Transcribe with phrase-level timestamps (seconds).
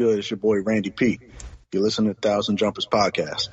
[0.00, 0.18] good?
[0.18, 1.20] It's your boy Randy Pete.
[1.72, 3.50] You listen to Thousand Jumpers Podcast.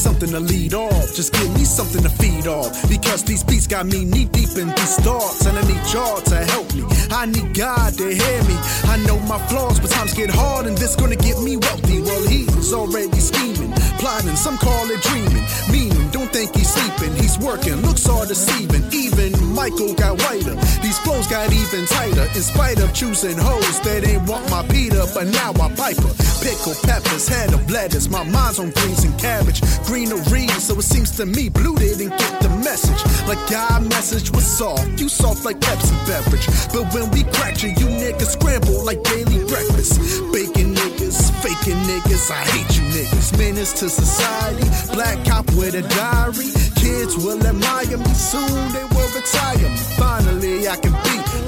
[0.00, 1.14] Something to lead off.
[1.14, 2.88] Just give me something to feed off.
[2.88, 5.44] Because these beats got me knee deep in these thoughts.
[5.44, 6.84] And I need y'all to help me.
[7.10, 8.56] I need God to hear me.
[8.88, 12.00] I know my flaws, but times get hard and this gonna get me wealthy.
[12.00, 15.44] Well, he's already scheming, plotting, some call it dreaming.
[15.70, 17.14] Meaning, don't think he's sleeping.
[17.16, 18.84] He's working, looks all deceiving.
[18.92, 20.54] Even Michael got whiter.
[20.80, 22.24] These flows got even tighter.
[22.34, 26.10] In spite of choosing hoes that ain't want my Peter, but now I piper.
[26.40, 28.08] Pickle peppers, head of lettuce.
[28.08, 29.60] My mind's on greens and cabbage.
[29.90, 33.02] Greenery, so it seems to me blue didn't get the message.
[33.26, 35.00] Like God message was soft.
[35.00, 36.46] You soft like Pepsi beverage.
[36.72, 39.98] But when we crack you, you niggas scramble like daily breakfast.
[40.30, 42.30] Bacon niggas, faking niggas.
[42.30, 43.36] I hate you niggas.
[43.36, 44.94] Menace to society.
[44.94, 46.54] Black cop with a diary.
[46.78, 48.62] Kids will admire me soon.
[48.70, 49.76] They will retire me.
[49.98, 50.94] Finally, I can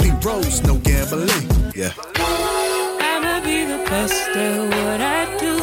[0.02, 0.64] Lee Rose.
[0.64, 1.46] No gambling.
[1.76, 1.92] Yeah.
[2.18, 5.61] I'ma be the best at what I do.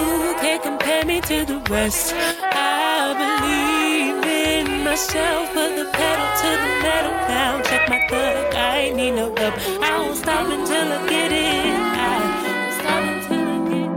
[1.00, 2.14] Can't me to the rest.
[2.14, 5.54] I believe in myself.
[5.54, 7.62] Put the pedal to the metal now.
[7.62, 8.54] Check my thug.
[8.54, 9.54] I ain't need no help.
[9.82, 11.66] I won't stop until I get it.
[11.96, 13.88] I won't stop until I get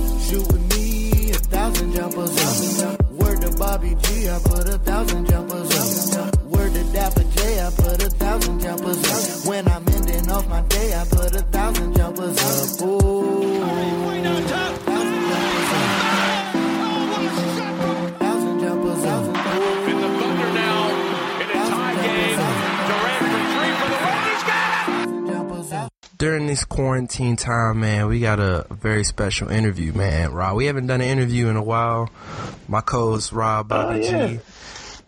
[0.00, 0.22] it.
[0.24, 2.32] Shoot with me, a thousand jumpers.
[3.10, 5.67] Word to Bobby G, I put a thousand jumpers
[26.48, 30.32] this quarantine time, man, we got a very special interview, man.
[30.32, 32.08] Rob, we haven't done an interview in a while.
[32.66, 34.26] My co-host Rob, Bobby yeah.
[34.28, 34.40] G,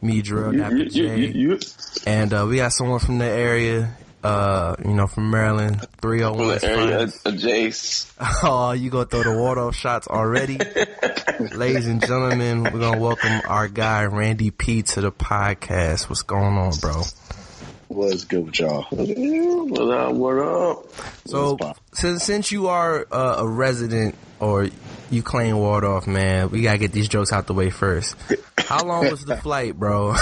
[0.03, 1.59] me, Drill, Dapper J,
[2.07, 3.97] and uh, we got someone from the area.
[4.23, 8.13] Uh, you know, from Maryland, three hundred from area of Jace.
[8.43, 10.59] Oh, you gonna throw the water off shots already?
[11.57, 16.11] Ladies and gentlemen, we're gonna welcome our guy Randy P to the podcast.
[16.11, 17.03] What's going on, bro?
[17.91, 18.85] What's good with y'all?
[18.85, 20.15] What up?
[20.15, 20.87] What up?
[21.27, 21.59] So,
[21.93, 24.69] since since you are uh, a resident or
[25.11, 28.15] you claim off, man, we gotta get these jokes out the way first.
[28.59, 30.13] How long was the flight, bro?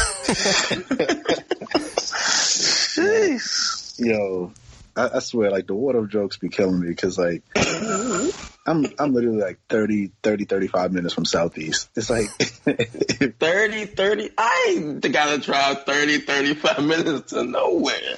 [2.97, 3.99] Jeez.
[3.99, 4.51] Yo,
[4.98, 8.31] I, I swear, like the water jokes be killing me because like mm-hmm.
[8.69, 11.88] I'm I'm literally like 30, 30, 35 minutes from Southeast.
[11.94, 14.31] It's like 30, 30.
[14.36, 18.16] I ain't gotta drive 30, 35 minutes to nowhere.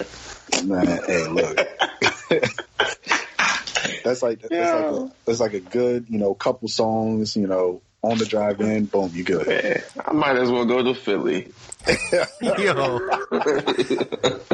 [0.64, 1.56] man, hey, look.
[4.02, 7.82] that's like that's like a, that's like a good, you know, couple songs, you know,
[8.02, 9.47] on the drive in, boom, you good.
[9.47, 11.52] Man, I might as well go to Philly.
[12.42, 12.98] Yo.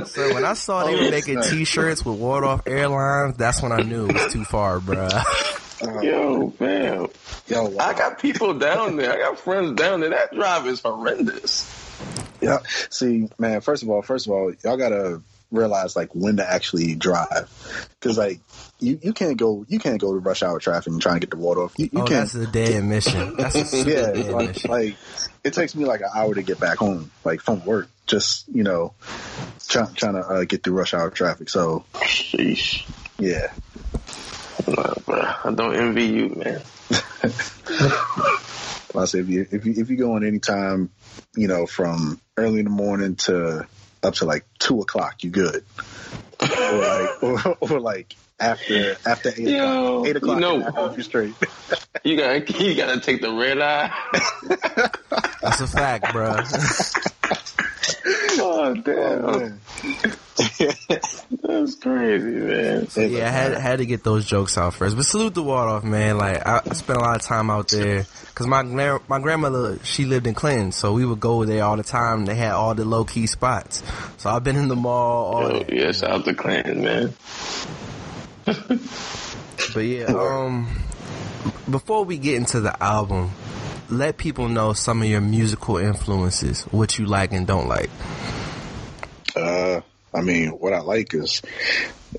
[0.04, 3.82] so when I saw they oh, were making T-shirts with Waldorf Airlines, that's when I
[3.82, 5.09] knew it was too far, bro.
[5.82, 7.06] Uh, yo, man.
[7.48, 7.87] Yo, wow.
[7.87, 9.12] I got people down there.
[9.12, 10.10] I got friends down there.
[10.10, 11.70] That drive is horrendous.
[12.41, 12.59] Yeah.
[12.91, 15.20] See, man, first of all, first of all, y'all gotta
[15.51, 17.49] realize like when to actually drive.
[18.01, 18.41] Cause like
[18.79, 21.31] you, you can't go you can't go to rush hour traffic and try and get
[21.31, 21.75] the water off.
[21.79, 23.37] You, you oh, can't that's a dead mission.
[23.37, 24.71] That's a yeah, dead like, mission.
[24.71, 24.97] like
[25.45, 27.89] it takes me like an hour to get back home, like from work.
[28.06, 28.95] Just you know,
[29.69, 31.49] trying trying to uh, get through rush hour traffic.
[31.49, 32.88] So Sheesh.
[33.19, 33.53] yeah,
[34.67, 35.20] Nah, bro.
[35.44, 36.62] I don't envy you, man.
[38.94, 40.91] Like I say if you if you if you go on any time,
[41.35, 43.67] you know, from early in the morning to
[44.06, 45.64] up to like two o'clock, you good.
[46.41, 49.58] or like or, or like after after eight Yo,
[50.03, 51.35] o'clock, eight o'clock, you know- and after, you're straight.
[52.05, 53.91] You got you got to take the red eye.
[55.43, 56.37] That's a fact, bro.
[58.08, 59.61] oh damn, Oh, man.
[61.43, 62.87] that's crazy, man.
[62.97, 64.94] yeah, I had had to get those jokes out first.
[64.97, 66.19] But salute the Waldorf, man.
[66.19, 69.79] Like I, I spent a lot of time out there because my gra- my grandmother
[69.82, 72.26] she lived in Clinton, so we would go there all the time.
[72.26, 73.82] They had all the low key spots.
[74.19, 75.35] So I've been in the mall.
[75.35, 77.14] All Yo, yeah, shout out to Clinton, man.
[78.44, 80.69] But yeah, um,
[81.70, 83.31] before we get into the album,
[83.91, 87.91] let people know some of your musical influences, what you like and don't like.
[89.35, 89.81] Uh,
[90.15, 91.43] I mean, what I like is,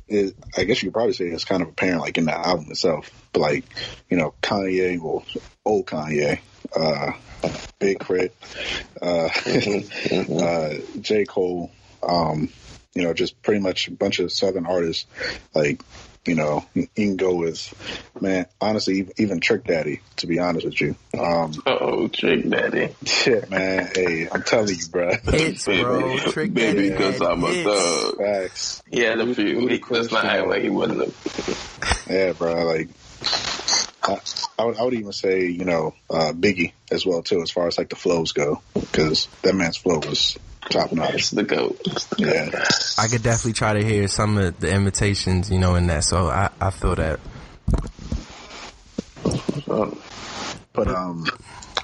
[0.10, 3.10] I guess you could probably say it's kind of apparent, like in the album itself.
[3.34, 3.66] But like,
[4.10, 5.26] you know, Kanye, well,
[5.66, 6.40] old Kanye,
[6.76, 7.12] uh,
[7.80, 8.34] Big K.R.I.T.,
[9.02, 11.72] uh, uh, J Cole,
[12.04, 12.50] um,
[12.94, 15.06] you know, just pretty much a bunch of Southern artists,
[15.54, 15.82] like.
[16.28, 17.74] You know, you can go with,
[18.20, 20.96] man, honestly, even Trick Daddy, to be honest with you.
[21.18, 22.94] Um, Oh, Trick Daddy.
[23.06, 23.90] shit, man.
[23.96, 25.12] Hey, I'm telling you, bro.
[25.32, 26.18] Hits, bro.
[26.18, 27.64] Trick Baby, Daddy because I'm a hits.
[27.64, 28.18] thug.
[28.18, 28.84] Facts.
[28.92, 29.68] He had a few.
[29.68, 32.66] He, let's not act like he wasn't a Yeah, bro.
[32.66, 32.90] Like,
[34.04, 34.20] I,
[34.60, 37.68] I, would, I would even say, you know, uh, Biggie as well too, as far
[37.68, 40.38] as like the flows go, because that man's flow was
[40.70, 41.16] top notch.
[41.16, 41.80] It's the goat.
[41.86, 42.50] It's the goat.
[42.54, 42.64] Yeah,
[42.98, 46.04] I could definitely try to hear some of the imitations, you know, in that.
[46.04, 47.20] So I, I feel that.
[49.66, 51.26] But um,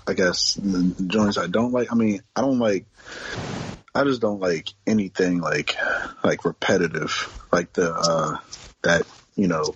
[0.08, 1.92] I guess the the joints I don't like.
[1.92, 2.86] I mean, I don't like.
[3.96, 5.76] I just don't like anything like
[6.24, 8.38] like repetitive, like the uh
[8.84, 9.04] that
[9.36, 9.76] you know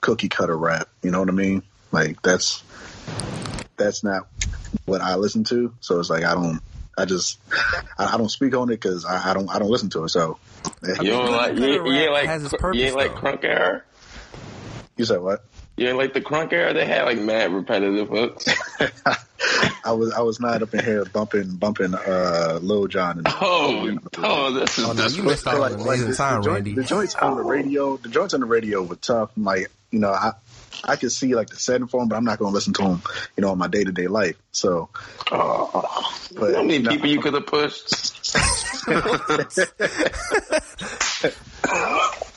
[0.00, 0.88] cookie cutter rap.
[1.02, 1.62] You know what I mean?
[1.92, 2.62] Like that's
[3.76, 4.28] that's not
[4.84, 5.72] what I listen to.
[5.80, 6.60] So it's like I don't.
[6.98, 7.38] I just
[7.98, 10.08] I, I don't speak on it because I, I don't I don't listen to it.
[10.10, 10.38] So
[11.00, 13.82] you don't like you, you ain't like has its you ain't like crunk era.
[14.96, 15.44] you said what?
[15.76, 16.74] You ain't like the crunk era.
[16.74, 18.46] They had like mad repetitive hooks.
[19.84, 23.96] I was I was not up in here bumping bumping uh Lil Jon and Oh,
[24.18, 25.78] oh, this is Oh, no, this you was missed out on an
[26.08, 26.74] the, time, the, joint- Randy.
[26.74, 29.30] the joints on the radio, the joints on the radio were tough.
[29.36, 30.32] Like you know, I
[30.84, 32.82] I could see like the setting for them, but I'm not going to listen to
[32.82, 33.02] them,
[33.36, 34.36] you know, in my day to day life.
[34.52, 34.88] So,
[35.30, 36.90] Oh, but how many no.
[36.90, 37.88] people you could have pushed?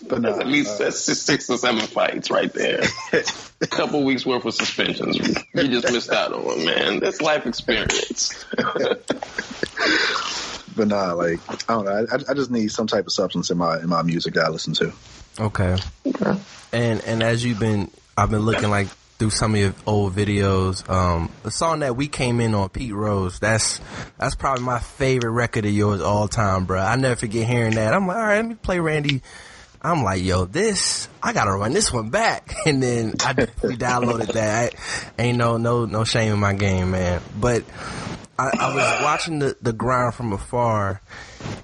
[0.07, 2.81] but no, That's at least uh, that's six, six or seven fights right there.
[3.61, 5.17] A couple weeks worth of suspensions.
[5.53, 6.99] You just missed out on, man.
[6.99, 8.43] That's life experience.
[10.75, 11.39] but nah, like
[11.69, 12.07] I don't know.
[12.11, 14.49] I, I just need some type of substance in my in my music that I
[14.49, 14.91] listen to.
[15.39, 15.77] Okay.
[16.05, 16.39] Okay.
[16.73, 18.87] And and as you've been, I've been looking like
[19.21, 20.89] through some of your old videos.
[20.89, 23.39] Um, the song that we came in on, Pete Rose.
[23.39, 23.79] That's
[24.17, 26.79] that's probably my favorite record of yours all time, bro.
[26.79, 27.93] I never forget hearing that.
[27.93, 29.21] I'm like, all right, let me play Randy.
[29.79, 34.73] I'm like, yo, this I gotta run this one back, and then I downloaded that.
[35.19, 37.21] I, ain't no no no shame in my game, man.
[37.39, 37.63] But
[38.39, 40.99] I, I was watching the the ground from afar,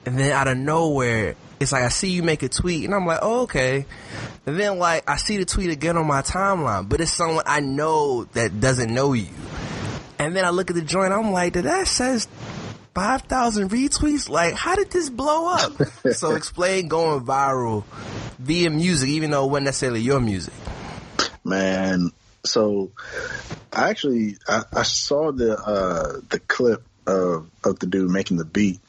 [0.06, 3.06] and then out of nowhere, it's like I see you make a tweet, and I'm
[3.06, 3.86] like, oh, okay.
[4.46, 7.60] And then like I see the tweet again on my timeline, but it's someone I
[7.60, 9.28] know that doesn't know you.
[10.20, 12.28] And then I look at the joint, I'm like, did that says
[12.94, 14.30] five thousand retweets?
[14.30, 15.74] Like, how did this blow up?
[16.14, 17.84] so explain going viral
[18.40, 20.54] via music, even though it wasn't necessarily your music.
[21.44, 22.12] Man,
[22.44, 22.92] so
[23.74, 28.46] I actually I, I saw the uh the clip of of the dude making the
[28.46, 28.80] beat,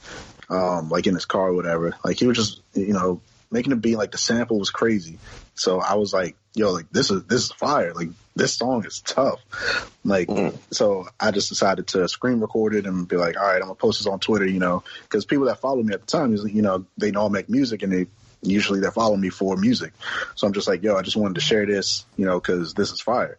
[0.49, 1.95] um, like in his car or whatever.
[2.05, 3.97] Like he was just you know making the beat.
[3.97, 5.19] Like the sample was crazy.
[5.55, 7.93] So I was like, yo, like this is this is fire.
[7.95, 9.41] Like this song is tough.
[10.05, 10.29] Like
[10.71, 13.75] so I just decided to screen record it and be like, all right, I'm gonna
[13.75, 14.47] post this on Twitter.
[14.47, 17.27] You know, because people that follow me at the time is you know they know
[17.27, 18.07] I make music and they
[18.43, 19.93] usually they follow me for music.
[20.35, 22.93] So I'm just like, yo, I just wanted to share this, you know, because this
[22.93, 23.39] is fire.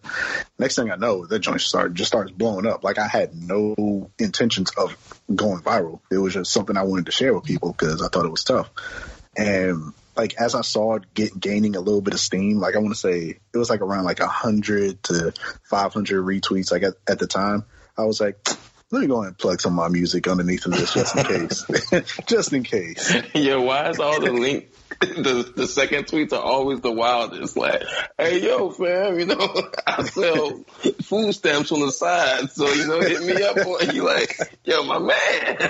[0.57, 2.83] Next thing I know, that joint start just starts blowing up.
[2.83, 4.95] Like I had no intentions of
[5.33, 5.99] going viral.
[6.11, 8.43] It was just something I wanted to share with people because I thought it was
[8.43, 8.69] tough.
[9.37, 12.79] And like as I saw it get gaining a little bit of steam, like I
[12.79, 16.71] want to say it was like around like a hundred to five hundred retweets.
[16.71, 17.65] Like at, at the time,
[17.97, 18.37] I was like.
[18.91, 21.65] Let me go and plug some of my music underneath of this just in case.
[22.25, 23.15] just in case.
[23.35, 24.69] Yo, why is all the link?
[24.99, 27.55] The the second tweets are always the wildest.
[27.55, 27.83] Like,
[28.17, 30.65] hey yo, fam, you know, I sell
[31.03, 34.03] food stamps on the side, so you know, hit me up on you.
[34.03, 35.69] Like, yo, my man.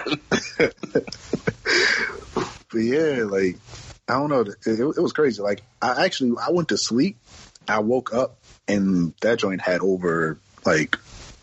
[2.71, 3.59] but yeah, like
[4.07, 5.43] I don't know, it, it was crazy.
[5.43, 7.19] Like I actually I went to sleep,
[7.67, 10.95] I woke up, and that joint had over like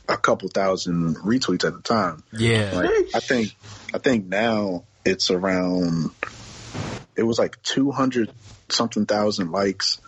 [0.08, 2.22] a couple thousand retweets at the time.
[2.32, 2.72] Yeah.
[2.74, 3.54] Like I think
[3.94, 6.10] I think now it's around.
[7.16, 8.30] It was like two hundred
[8.68, 9.98] something thousand likes.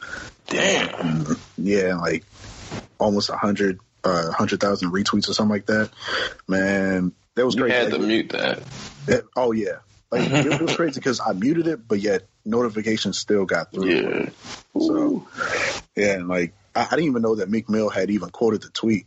[0.47, 1.27] Damn.
[1.57, 2.25] Yeah, like
[2.99, 5.91] almost a hundred uh hundred thousand retweets or something like that.
[6.47, 7.77] Man, that was You crazy.
[7.77, 8.63] had to mute that.
[9.07, 9.79] it- oh yeah,
[10.11, 13.89] like it, it was crazy because I muted it, but yet notifications still got through.
[13.89, 14.29] Yeah.
[14.79, 15.27] So
[15.97, 18.69] yeah, and like I, I didn't even know that Meek Mill had even quoted the
[18.71, 19.07] tweet,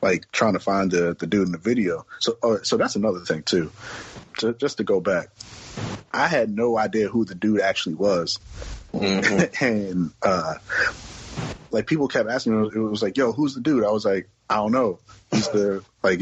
[0.00, 2.06] like trying to find the the dude in the video.
[2.20, 3.72] So uh, so that's another thing too.
[4.38, 5.28] Ju- just to go back,
[6.12, 8.38] I had no idea who the dude actually was,
[8.92, 10.54] and uh,
[11.70, 14.28] like people kept asking me, it was like, "Yo, who's the dude?" I was like,
[14.48, 14.98] "I don't know."
[15.30, 16.20] He's the like.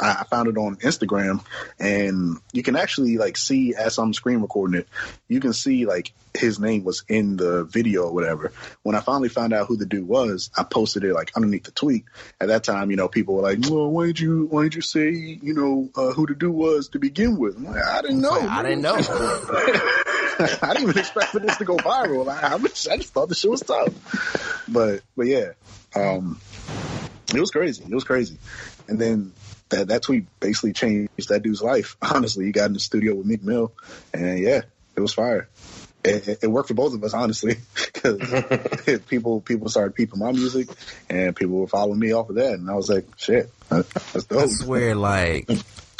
[0.00, 1.44] I, found it on Instagram,
[1.78, 4.88] and you can actually like see as I'm screen recording it,
[5.28, 8.52] you can see like his name was in the video or whatever.
[8.82, 11.70] When I finally found out who the dude was, I posted it like underneath the
[11.72, 12.04] tweet.
[12.40, 14.82] At that time, you know, people were like, "Well, why did you why did you
[14.82, 18.40] say you know uh, who the dude was to begin with?" Like, I didn't know.
[18.40, 18.96] I didn't know.
[20.38, 22.28] I didn't even expect for this to go viral.
[22.28, 24.64] I, I, just, I just thought the shit was tough.
[24.68, 25.52] But but yeah,
[25.94, 26.40] um,
[27.34, 27.84] it was crazy.
[27.84, 28.38] It was crazy.
[28.88, 29.32] And then
[29.72, 31.96] that that tweet basically changed that dude's life.
[32.02, 33.72] Honestly, he got in the studio with Meek Mill,
[34.14, 34.62] and yeah,
[34.96, 35.48] it was fire.
[36.04, 37.56] It, it- worked for both of us, honestly,
[37.94, 40.68] because people people started peeping my music,
[41.08, 44.42] and people were following me off of that, and I was like, shit, that's dope.
[44.42, 45.48] I swear, like,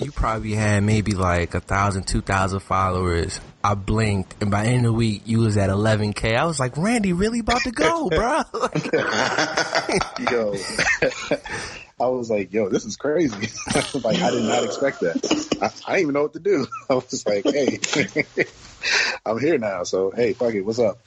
[0.03, 3.41] you probably had maybe like a thousand, two thousand followers.
[3.63, 6.37] I blinked, and by the end of the week, you was at 11k.
[6.37, 8.41] I was like, Randy, really about to go, bro?
[10.29, 10.57] yo,
[12.03, 13.37] I was like, yo, this is crazy.
[14.03, 15.57] like, I did not expect that.
[15.63, 16.67] I, I didn't even know what to do.
[16.91, 17.79] I was like, hey,
[19.25, 19.85] I'm here now.
[19.85, 20.63] So, hey, fuck it.
[20.63, 20.99] What's up?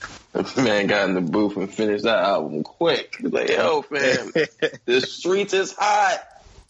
[0.55, 3.17] Man got in the booth and finished that album quick.
[3.19, 4.31] He's like, yo, fam,
[4.85, 6.23] the streets is hot.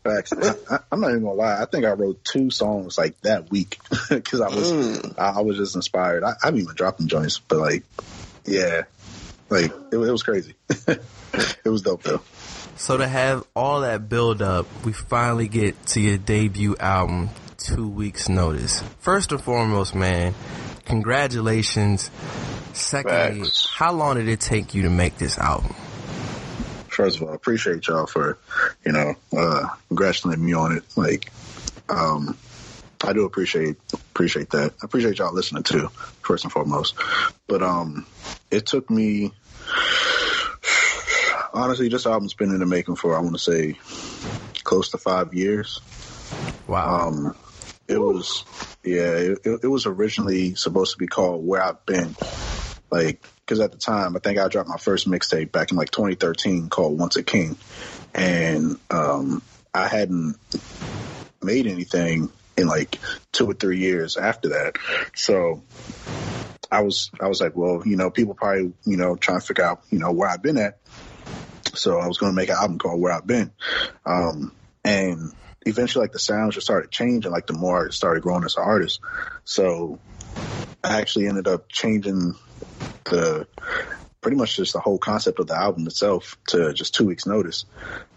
[0.04, 0.34] Facts.
[0.34, 1.62] I, I'm not even gonna lie.
[1.62, 3.80] I think I wrote two songs like that week
[4.10, 5.20] because I was mm.
[5.20, 6.24] I, I was just inspired.
[6.24, 7.84] I, I haven't even dropped them joints, but like,
[8.46, 8.84] yeah,
[9.50, 10.54] like it, it was crazy.
[10.88, 12.22] it was dope though.
[12.76, 17.88] So to have all that build up, we finally get to your debut album, two
[17.88, 18.84] weeks notice.
[19.00, 20.34] First and foremost, man,
[20.86, 22.12] congratulations.
[22.74, 25.74] Secondly, how long did it take you to make this album?
[26.90, 28.38] First of all, I appreciate y'all for
[28.86, 30.84] you know uh, congratulating me on it.
[30.96, 31.32] Like,
[31.90, 32.38] um,
[33.04, 34.74] I do appreciate appreciate that.
[34.82, 35.88] I appreciate y'all listening too,
[36.22, 36.96] first and foremost.
[37.48, 38.06] But um,
[38.52, 39.32] it took me
[41.56, 43.78] honestly, this album's been in the making for I want to say
[44.64, 45.80] close to five years.
[46.68, 47.08] Wow.
[47.08, 47.36] Um,
[47.88, 48.44] it was,
[48.84, 52.16] yeah, it, it, was originally supposed to be called Where I've Been.
[52.90, 55.92] Like, because at the time, I think I dropped my first mixtape back in like
[55.92, 57.58] 2013 called Once a King.
[58.14, 59.44] And um,
[59.74, 60.38] I hadn't
[61.44, 62.98] made anything in like
[63.32, 64.78] two or three years after that.
[65.14, 65.62] So
[66.72, 69.64] I was, I was like, well, you know, people probably, you know, trying to figure
[69.64, 70.80] out, you know, where I've been at.
[71.76, 73.52] So I was going to make an album called Where I've Been.
[74.06, 74.52] Um,
[74.84, 75.32] and
[75.66, 78.64] eventually like the sounds just started changing like the more I started growing as an
[78.64, 79.00] artist.
[79.44, 80.00] So
[80.84, 82.36] I actually ended up changing
[83.06, 83.48] the
[84.22, 87.66] pretty much just the whole concept of the album itself to just two weeks notice.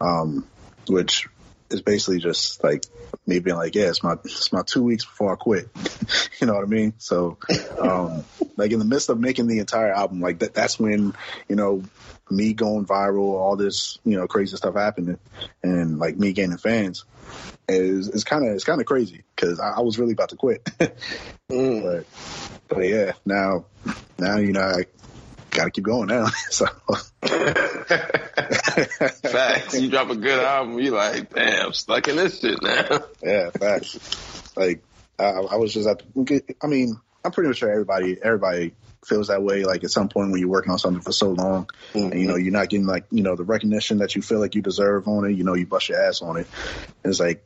[0.01, 0.47] Um,
[0.89, 1.29] which
[1.71, 2.85] is basically just like
[3.27, 5.69] me being like, yeah, it's my it's my two weeks before I quit.
[6.41, 6.95] you know what I mean?
[6.99, 7.39] So
[7.79, 8.25] um
[8.57, 11.15] like in the midst of making the entire album, like that that's when,
[11.49, 11.83] you know,
[12.31, 15.19] me going viral, all this, you know, crazy stuff happening
[15.63, 17.05] and like me gaining fans
[17.69, 20.37] is is kind of it's kind of crazy because I, I was really about to
[20.37, 20.65] quit,
[21.51, 21.83] mm.
[21.83, 22.07] but
[22.69, 23.67] but yeah, now
[24.19, 24.87] now you know I
[25.51, 26.27] got to keep going now.
[26.51, 26.67] so
[29.23, 29.81] Facts.
[29.81, 33.01] You drop a good album, you like, damn, stuck in this shit now.
[33.23, 34.57] yeah, facts.
[34.57, 34.83] Like
[35.19, 36.03] I, I was just at.
[36.15, 38.75] The, I mean, I'm pretty sure everybody everybody
[39.05, 39.65] feels that way.
[39.65, 42.35] Like at some point when you're working on something for so long, and you know
[42.35, 42.45] mm-hmm.
[42.45, 45.25] you're not getting like you know the recognition that you feel like you deserve on
[45.25, 45.37] it.
[45.37, 46.47] You know you bust your ass on it.
[47.03, 47.45] And it's like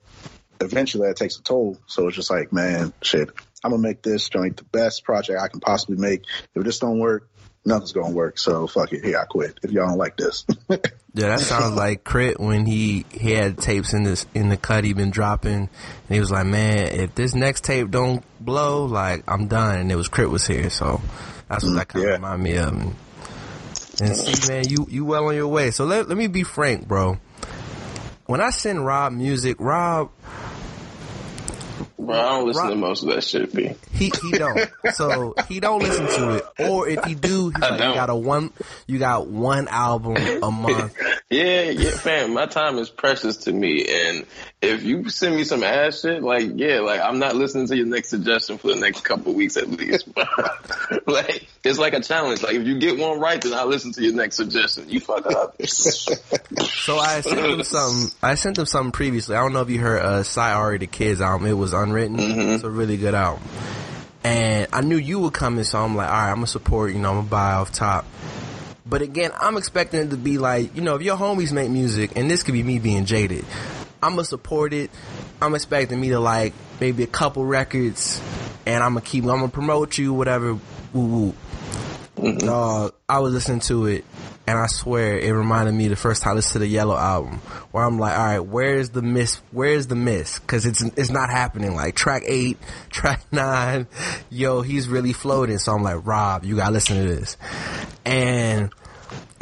[0.61, 1.79] eventually that takes a toll.
[1.87, 3.31] So it's just like, man, shit.
[3.65, 6.25] I'm gonna make this joint the best project I can possibly make.
[6.55, 7.29] If this don't work,
[7.65, 8.39] nothing's gonna work.
[8.39, 9.05] So fuck it.
[9.05, 9.59] Here I quit.
[9.63, 10.45] If y'all don't like this.
[11.15, 12.43] Yeah, that sounds like K.R.I.T.
[12.43, 15.69] when he, he had tapes in this in the cut he been dropping, and
[16.09, 19.97] he was like, "Man, if this next tape don't blow, like I'm done." And it
[19.97, 20.33] was K.R.I.T.
[20.33, 21.03] was here, so
[21.53, 22.15] that's what that kind of yeah.
[22.17, 22.73] remind me of.
[22.73, 22.97] And,
[24.01, 25.71] and see, man, you you well on your way.
[25.71, 27.19] So let let me be frank, bro.
[28.27, 30.11] When I send Rob music, Rob
[31.99, 33.71] Bro, I don't listen to most of that shit, B.
[33.93, 34.69] he he don't.
[34.93, 36.69] So he don't listen to it.
[36.69, 38.53] Or if he do, he's like, you got a one
[38.89, 40.97] you got one album a month.
[41.31, 42.35] Yeah, yeah, fam.
[42.35, 44.27] My time is precious to me, and
[44.62, 47.87] if you send me some ass shit, like, yeah, like I'm not listening to your
[47.87, 50.07] next suggestion for the next couple weeks at least.
[51.07, 52.42] like, it's like a challenge.
[52.42, 54.88] Like, if you get one right, then I will listen to your next suggestion.
[54.88, 55.61] You fuck up.
[56.83, 58.11] So I sent them some.
[58.23, 59.37] I sent them something previously.
[59.37, 61.47] I don't know if you heard uh, Cy Ari the Kids album.
[61.47, 62.19] It was unwritten.
[62.19, 63.42] It's a really good album.
[64.25, 66.92] And I knew you would come in, so I'm like, all right, I'm gonna support.
[66.92, 68.04] You know, I'm gonna buy off top.
[68.85, 72.12] But again, I'm expecting it to be like, you know, if your homies make music,
[72.16, 73.45] and this could be me being jaded,
[74.03, 74.91] I'm gonna support it.
[75.41, 78.21] I'm expecting me to like maybe a couple records,
[78.67, 79.25] and I'm gonna keep.
[79.25, 80.55] I'm gonna promote you, whatever.
[80.93, 81.35] Woo
[82.21, 82.39] woo.
[82.39, 84.05] Dog, I was listening to it.
[84.47, 87.39] and I swear it reminded me the first time I listened to the Yellow album,
[87.71, 89.41] where I'm like, all right, where's the miss?
[89.51, 90.39] Where's the miss?
[90.41, 91.75] Because it's it's not happening.
[91.75, 92.59] Like track eight,
[92.91, 93.87] track nine,
[94.31, 95.59] yo, he's really floating.
[95.59, 97.37] So I'm like, Rob, you gotta listen to this,
[98.05, 98.73] and.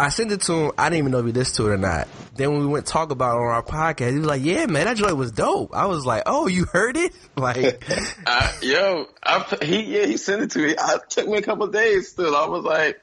[0.00, 0.72] I sent it to him.
[0.78, 2.08] I didn't even know if he listened to it or not.
[2.34, 4.86] Then when we went talk about it on our podcast, he was like, "Yeah, man,
[4.86, 7.82] that joint was dope." I was like, "Oh, you heard it?" Like,
[8.26, 10.74] I, yo, I, he yeah, he sent it to me.
[10.78, 12.36] I took me a couple of days still.
[12.36, 13.00] I was like,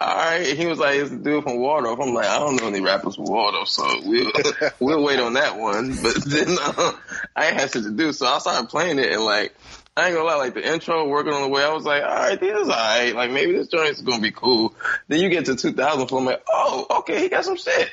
[0.00, 0.46] all right.
[0.46, 2.00] He was like, it's the dude from Waldorf.
[2.00, 4.30] I'm like, I don't know any rappers from Waldorf, so we'll
[4.80, 5.90] we'll wait on that one.
[6.02, 6.92] But then uh,
[7.36, 9.54] I had shit to do, so I started playing it and like.
[9.96, 12.08] I ain't gonna lie, like the intro, working on the way, I was like, all
[12.08, 13.14] right, this is all right.
[13.14, 14.74] Like maybe this joint's gonna be cool.
[15.06, 17.90] Then you get to 2000, I'm like, oh, okay, he got some shit.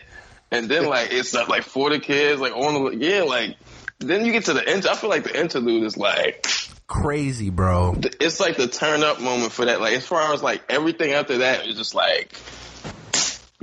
[0.50, 3.56] And then like it's stuff like for the kids, like on the yeah, like
[4.00, 4.88] then you get to the end.
[4.88, 6.48] I feel like the interlude is like
[6.88, 7.96] crazy, bro.
[8.20, 9.80] it's like the turn up moment for that.
[9.80, 12.36] Like as far as like everything after that is just like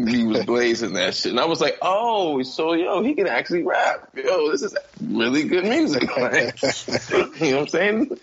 [0.07, 3.62] he was blazing that shit, and I was like, oh, so yo, he can actually
[3.64, 4.09] rap.
[4.14, 6.09] Yo, this is really good music.
[6.19, 6.61] Like,
[7.40, 8.19] you know what I'm saying?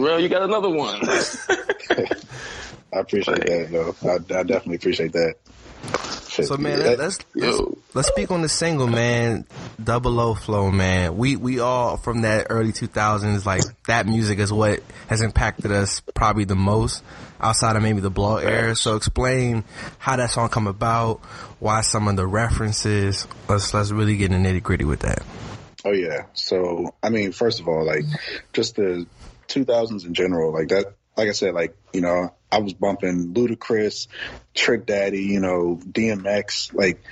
[0.00, 1.00] Well, you got another one.
[2.92, 3.94] I appreciate that, though.
[4.08, 5.34] I, I definitely appreciate that.
[6.28, 7.60] Shit, So man, yeah, let- let's let's,
[7.94, 9.46] let's speak on the single, man.
[9.82, 11.16] Double O flow, man.
[11.16, 15.70] We we all from that early two thousands, like that music is what has impacted
[15.72, 17.02] us probably the most
[17.40, 18.74] outside of maybe the blow era.
[18.76, 19.64] So explain
[19.98, 21.20] how that song come about,
[21.58, 23.26] why some of the references.
[23.48, 25.22] Let's let's really get in the nitty gritty with that.
[25.84, 26.26] Oh yeah.
[26.32, 28.04] So I mean, first of all, like
[28.52, 29.06] just the
[29.48, 30.94] 2000s in general, like that.
[31.16, 34.08] Like I said, like you know, I was bumping Ludacris,
[34.54, 37.02] Trick Daddy, you know, DMX, like.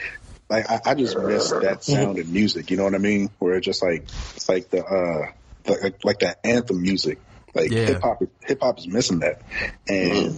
[0.47, 3.31] Like I, I just miss that sound in music, you know what I mean?
[3.39, 4.03] Where it's just like
[4.37, 5.33] it's like the uh
[5.67, 7.19] like like that anthem music.
[7.55, 7.87] Like Yeah.
[7.87, 9.43] hip hop hip hop is missing that.
[9.89, 10.35] And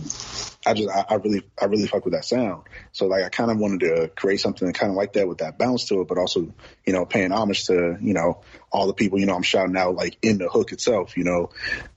[0.66, 2.64] I just I, I really I really fuck with that sound.
[2.92, 5.58] So like I kind of wanted to create something kind of like that with that
[5.58, 6.52] bounce to it, but also
[6.84, 9.94] you know paying homage to you know all the people you know I'm shouting out
[9.94, 11.16] like in the hook itself.
[11.16, 11.50] You know,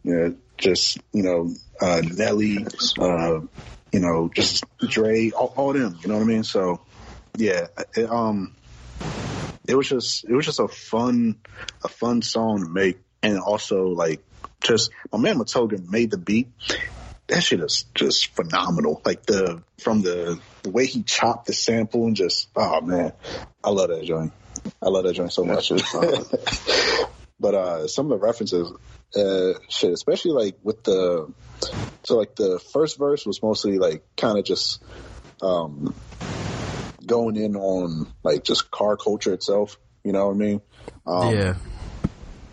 [0.03, 2.65] you know just you know uh, Nelly,
[2.99, 3.39] uh,
[3.91, 5.97] you know just Dre, all, all them.
[6.01, 6.43] You know what I mean?
[6.43, 6.81] So
[7.37, 8.55] yeah, it, um,
[9.67, 11.39] it was just it was just a fun
[11.83, 14.21] a fun song to make, and also like
[14.61, 16.49] just my man Matoga made the beat
[17.29, 19.01] that shit is just phenomenal.
[19.05, 23.13] Like the from the the way he chopped the sample and just oh man,
[23.63, 24.33] I love that joint.
[24.81, 25.69] I love that joint so much.
[27.39, 28.71] but uh some of the references,
[29.15, 31.31] uh shit, especially like with the
[32.03, 34.81] so like the first verse was mostly like kind of just
[35.41, 35.93] um
[37.05, 39.77] going in on like just car culture itself.
[40.03, 40.61] You know what I mean?
[41.05, 41.53] Um, yeah,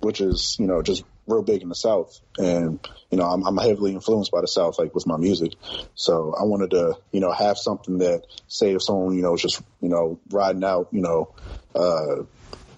[0.00, 3.56] which is you know just real big in the South, and you know I'm, I'm
[3.56, 5.52] heavily influenced by the South, like with my music.
[5.94, 9.42] So I wanted to you know have something that say if someone you know is
[9.42, 11.34] just you know riding out you know
[11.74, 12.24] uh,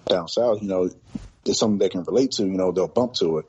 [0.07, 0.89] down south, you know
[1.45, 2.43] it's something they can relate to.
[2.43, 3.45] You know they'll bump to it,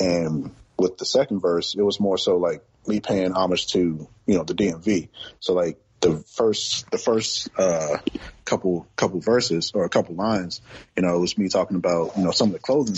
[0.00, 4.36] and with the second verse, it was more so like me paying homage to you
[4.36, 5.08] know the DMV.
[5.40, 7.98] So like the first the first uh
[8.44, 10.60] couple couple verses or a couple lines,
[10.96, 12.96] you know, it was me talking about, you know, some of the clothing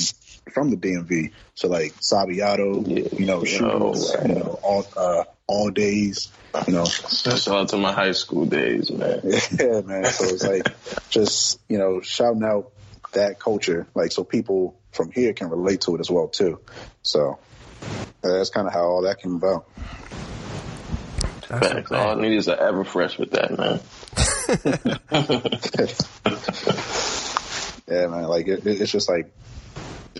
[0.51, 1.33] from the DMV.
[1.55, 6.31] So like Sebago, you know, shoes, you know, all uh all days,
[6.67, 6.85] you know.
[6.87, 9.21] Shout out to my high school days, man.
[9.59, 10.05] Yeah, man.
[10.07, 10.67] So it's like
[11.11, 12.73] just, you know, shouting out
[13.13, 16.61] that culture, like so people from here can relate to it as well too.
[17.03, 17.39] So
[17.83, 19.69] uh, that's kind of how all that came about.
[21.49, 21.93] that's Facts.
[21.93, 22.21] All I fact.
[22.21, 23.81] need is an Everfresh with that, man.
[27.89, 28.25] Yeah, man.
[28.25, 29.33] Like it, it- it's just like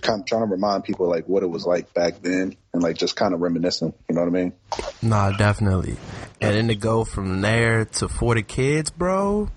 [0.01, 2.97] kind of trying to remind people like what it was like back then, and like
[2.97, 3.93] just kind of reminiscing.
[4.09, 4.53] You know what I mean?
[5.01, 5.97] Nah, definitely.
[6.41, 9.49] And then to go from there to for the kids, bro.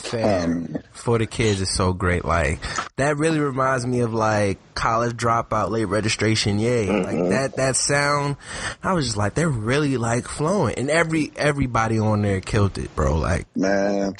[0.00, 2.24] Fam, um, for the kids is so great.
[2.24, 2.60] Like
[2.96, 6.58] that really reminds me of like college dropout, late registration.
[6.58, 6.86] Yay!
[6.86, 7.30] Like mm-hmm.
[7.30, 8.36] that that sound.
[8.82, 12.94] I was just like, they're really like flowing, and every everybody on there killed it,
[12.96, 13.18] bro.
[13.18, 14.14] Like Man,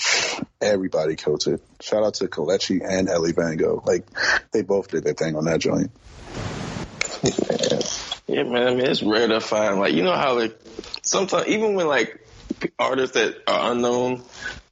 [0.60, 1.62] everybody killed it.
[1.80, 3.82] Shout out to Kalechi and Ellie Van Gogh.
[3.84, 4.06] Like
[4.52, 5.90] they both did their thing on that joint.
[8.26, 8.68] Yeah, man.
[8.68, 10.58] I mean, it's rare to find like you know how like
[11.02, 12.26] sometimes even when like
[12.78, 14.22] artists that are unknown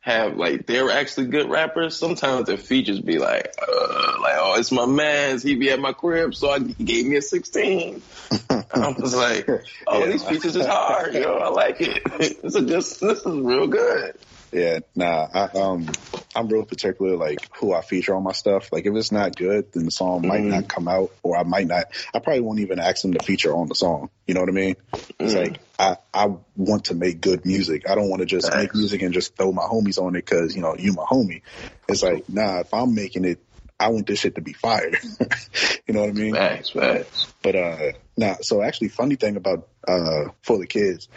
[0.00, 1.96] have like they're actually good rappers.
[1.96, 5.42] Sometimes their features be like, uh, like oh, it's my man's.
[5.42, 8.02] He be at my crib, so I, he gave me a sixteen.
[8.50, 9.48] I'm just like,
[9.86, 11.34] oh, these features is hard, yo.
[11.34, 12.02] I like it.
[12.20, 14.16] it's is just this is real good.
[14.52, 15.26] Yeah, nah.
[15.32, 15.92] I um,
[16.34, 18.72] I'm real particular, like who I feature on my stuff.
[18.72, 20.50] Like if it's not good, then the song might Mm-hmm.
[20.50, 21.86] not come out, or I might not.
[22.14, 24.10] I probably won't even ask them to feature on the song.
[24.26, 24.76] You know what I mean?
[25.20, 25.52] It's Mm-hmm.
[25.52, 27.88] like I I want to make good music.
[27.88, 30.54] I don't want to just make music and just throw my homies on it because
[30.54, 31.42] you know you my homie.
[31.88, 33.42] It's like nah, if I'm making it,
[33.78, 34.92] I want this shit to be fire.
[35.86, 36.34] you know what I mean?
[36.34, 37.28] Facts, facts.
[37.42, 41.08] But uh nah, so actually funny thing about uh for the kids,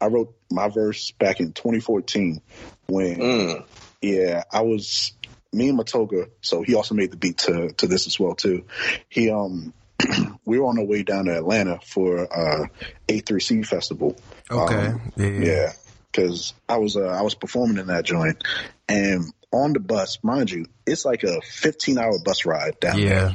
[0.00, 2.42] I wrote my verse back in 2014
[2.88, 3.64] when Mm.
[4.02, 5.12] yeah, I was
[5.52, 8.64] me and Matoga, so he also made the beat to to this as well too.
[9.08, 9.72] He um
[10.44, 12.66] we were on our way down to Atlanta for uh
[13.08, 14.16] A3C festival.
[14.50, 14.74] Okay.
[14.74, 15.26] Um, yeah.
[15.26, 15.44] yeah.
[15.44, 15.72] yeah,
[16.12, 18.42] because I was uh, I was performing in that joint,
[18.88, 23.08] and on the bus, mind you, it's like a 15 hour bus ride down there.
[23.08, 23.34] Yeah.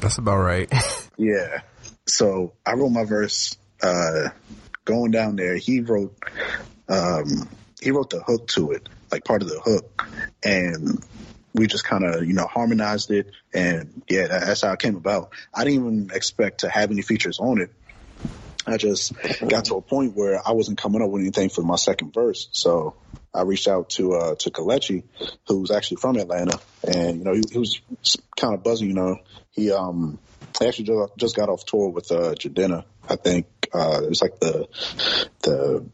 [0.00, 0.72] That's about right.
[1.18, 1.60] Yeah.
[2.06, 4.30] So I wrote my verse uh
[4.84, 5.56] going down there.
[5.56, 6.16] He wrote
[6.88, 7.48] um
[7.82, 10.08] he wrote the hook to it, like part of the hook.
[10.44, 11.04] And
[11.54, 13.30] we just kind of, you know, harmonized it.
[13.52, 15.32] And yeah, that, that's how it came about.
[15.52, 17.70] I didn't even expect to have any features on it.
[18.66, 19.12] I just
[19.48, 22.48] got to a point where I wasn't coming up with anything for my second verse.
[22.52, 22.94] So
[23.34, 25.02] I reached out to uh to Kalechi,
[25.48, 27.80] who's actually from Atlanta, and you know he, he was
[28.36, 28.88] kind of buzzing.
[28.88, 29.16] You know,
[29.50, 30.18] he um
[30.62, 32.84] actually just, just got off tour with uh Jadena.
[33.08, 34.68] I think uh it was like the
[35.42, 35.86] the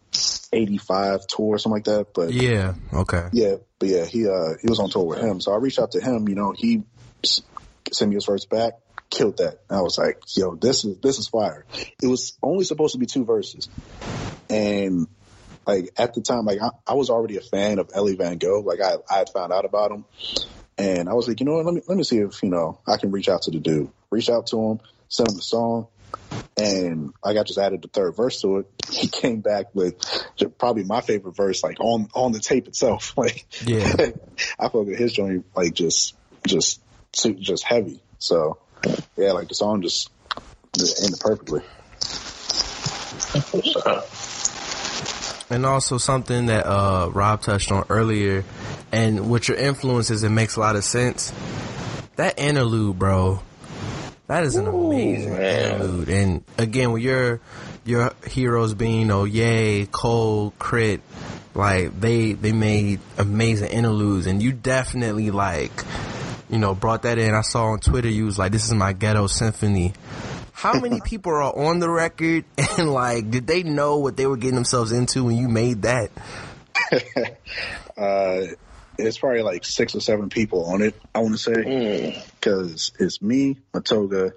[0.53, 2.15] eighty five tour or something like that.
[2.15, 2.75] But yeah.
[2.93, 3.29] Okay.
[3.33, 5.41] yeah, but yeah, he uh he was on tour with him.
[5.41, 6.29] So I reached out to him.
[6.29, 6.83] You know, he
[7.23, 8.75] sent me his first back.
[9.11, 9.61] Killed that.
[9.71, 11.65] I was like, yo, this is this is fire.
[12.03, 13.69] It was only supposed to be two verses,
[14.51, 15.07] and
[15.67, 18.61] like at the time, like I, I was already a fan of Ellie Van Gogh.
[18.61, 20.05] Like I I had found out about him,
[20.77, 21.65] and I was like, you know what?
[21.65, 23.91] Let me let me see if you know I can reach out to the dude.
[24.11, 25.89] Reach out to him, send him the song,
[26.59, 28.67] and like I just added the third verse to it.
[28.91, 29.97] He came back with
[30.57, 33.15] probably my favorite verse, like on on the tape itself.
[33.17, 33.93] Like Yeah.
[34.59, 36.15] I feel like his joint like just
[36.47, 36.81] just
[37.13, 38.01] just heavy.
[38.19, 38.59] So
[39.17, 40.11] yeah, like the song just
[40.77, 41.63] just ended perfectly.
[45.51, 48.45] And also something that uh, Rob touched on earlier,
[48.93, 51.33] and with your influences, it makes a lot of sense.
[52.17, 53.41] That interlude, bro,
[54.29, 56.09] that is an amazing interlude.
[56.09, 57.41] And again, with your
[57.85, 59.25] your heroes being, know,
[59.91, 61.03] Cole, K.R.I.T.,
[61.55, 65.73] like they they made amazing interludes, and you definitely like,
[66.49, 67.35] you know, brought that in.
[67.35, 69.95] I saw on Twitter you was like, "This is my ghetto symphony."
[70.53, 72.45] How many people are on the record,
[72.79, 76.11] and like, did they know what they were getting themselves into when you made that?
[77.99, 78.47] Uh,
[78.99, 81.01] it's probably like six or seven people on it.
[81.15, 84.33] I want to say because it's me, Matoga,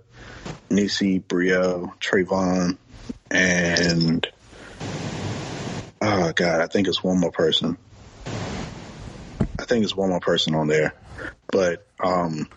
[0.69, 2.77] Nisi, Brio, Trayvon,
[3.29, 4.27] and
[6.01, 7.77] oh god, I think it's one more person.
[8.25, 10.93] I think it's one more person on there,
[11.51, 12.47] but um,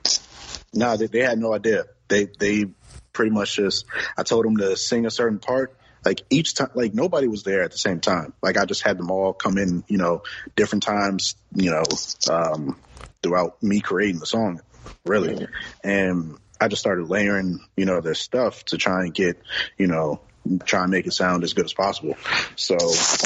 [0.72, 1.84] no, they, they had no idea.
[2.08, 2.66] They they
[3.12, 3.86] pretty much just
[4.16, 5.76] I told them to sing a certain part.
[6.04, 8.34] Like each time, like nobody was there at the same time.
[8.42, 10.22] Like I just had them all come in, you know,
[10.56, 11.84] different times, you know,
[12.30, 12.80] um,
[13.22, 14.60] throughout me creating the song,
[15.04, 15.46] really.
[15.82, 19.42] And I just started layering, you know, their stuff to try and get,
[19.78, 20.20] you know,
[20.64, 22.16] try and make it sound as good as possible.
[22.56, 22.76] So,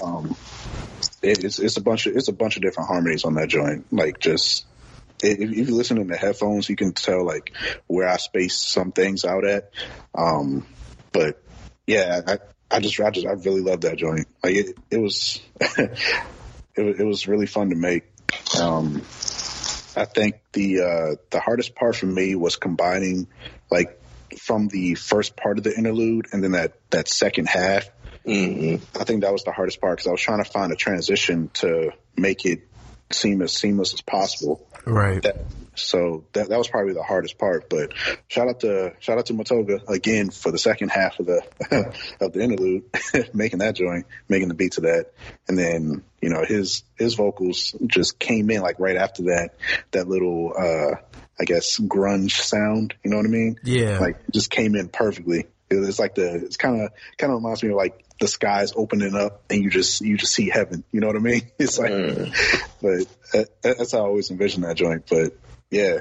[0.05, 0.37] um,
[1.23, 3.87] it, it's it's a bunch of it's a bunch of different harmonies on that joint.
[3.93, 4.67] Like just
[5.23, 7.53] if, if you listen in the headphones, you can tell like
[7.87, 9.71] where I spaced some things out at.
[10.15, 10.67] Um,
[11.13, 11.43] but
[11.87, 12.39] yeah, I,
[12.71, 14.29] I just I just I really love that joint.
[14.43, 15.91] Like it, it was it,
[16.77, 18.05] was- it was really fun to make.
[18.61, 18.97] Um,
[19.97, 23.27] I think the uh, the hardest part for me was combining
[23.71, 23.99] like
[24.39, 27.89] from the first part of the interlude and then that that second half.
[28.27, 28.83] mhm.
[29.01, 31.51] I think that was the hardest part because I was trying to find a transition
[31.55, 32.68] to make it
[33.11, 34.67] seem as seamless as possible.
[34.85, 35.23] Right.
[35.23, 35.45] That,
[35.75, 37.71] so that that was probably the hardest part.
[37.71, 37.93] But
[38.27, 42.33] shout out to shout out to Matoga again for the second half of the of
[42.33, 42.85] the interlude,
[43.35, 45.13] making that joint, making the beat to that,
[45.47, 49.51] and then you know his his vocals just came in like right after that
[49.93, 50.97] that little uh
[51.41, 52.95] I guess grunge sound.
[53.05, 53.61] You know what I mean?
[53.63, 53.99] Yeah.
[53.99, 55.47] Like just came in perfectly.
[55.71, 58.73] It- It's like the it's kind of kind of reminds me of like the skies
[58.75, 60.83] opening up and you just you just see heaven.
[60.93, 61.43] You know what I mean?
[61.59, 61.93] It's like,
[62.83, 65.05] but uh, that's how I always envision that joint.
[65.09, 65.35] But
[65.71, 65.99] yeah,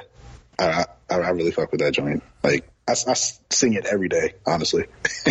[0.59, 2.23] I I, I really fuck with that joint.
[2.43, 4.85] Like I, I sing it every day, honestly.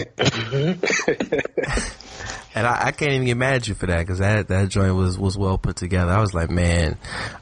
[2.54, 4.94] And I, I can't even get mad at you for that because that, that joint
[4.94, 6.10] was, was well put together.
[6.10, 6.96] I was like, man,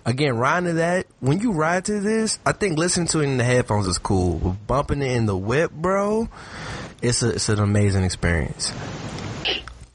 [0.04, 3.36] again, riding to that, when you ride to this, I think listening to it in
[3.36, 4.38] the headphones is cool.
[4.40, 6.28] But bumping it in the whip, bro,
[7.04, 8.72] it's a, it's an amazing experience.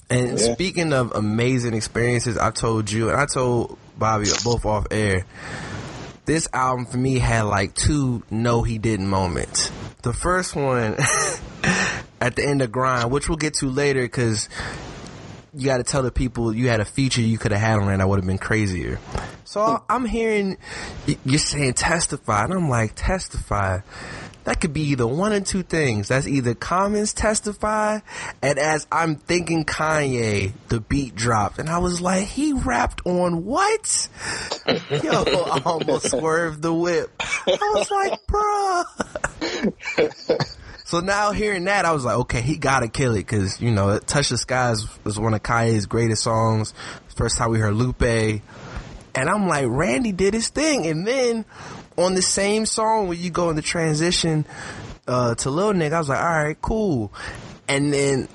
[0.09, 0.53] And Yeah.
[0.53, 5.25] speaking of amazing experiences, I told you and I told Bobby both off air.
[6.25, 9.71] this album for me had like two no he didn't moments.
[10.03, 10.95] The first one
[12.21, 14.47] at the end of grind, which we'll get to later because
[15.53, 17.87] you got to tell the people you had a feature you could have had on
[17.87, 18.99] there that would have been crazier.
[19.45, 20.57] So I'm hearing
[21.25, 23.79] you're saying testify, and I'm like testify.
[24.49, 26.07] That could be either one or two things.
[26.07, 27.99] That's either Common's testify,
[28.41, 33.45] and as I'm thinking Kanye, the beat dropped, and I was like, he rapped on
[33.45, 34.09] what?
[35.03, 37.11] Yo, I almost swerved the whip.
[37.19, 38.85] I was like, bruh.
[40.83, 43.99] So now hearing that, I was like, okay, he gotta kill it because you know,
[43.99, 46.73] "Touch the Skies" was one of Kanye's greatest songs.
[47.15, 48.41] First time we heard Lupe,
[49.15, 50.87] and I'm like, Randy did his thing.
[50.87, 51.45] And then
[51.99, 54.45] on the same song, when you go in the transition
[55.07, 57.13] uh, to Lil Nigga, I was like, all right, cool.
[57.67, 58.27] And then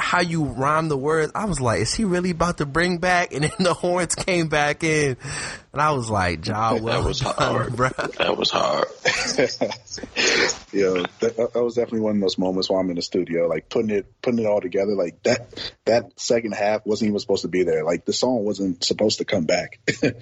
[0.00, 3.32] how you rhyme the words, I was like, is he really about to bring back?
[3.32, 5.16] And then the horns came back in,
[5.72, 7.72] and I was like, Ja, well that was done, hard.
[7.72, 8.16] bruh.
[8.16, 8.86] That was hard.
[10.72, 13.46] Yo, that, uh, that was definitely one of those moments where I'm in the studio,
[13.46, 14.94] like putting it, putting it all together.
[14.94, 17.84] Like that, that second half wasn't even supposed to be there.
[17.84, 19.80] Like the song wasn't supposed to come back.
[19.88, 20.12] I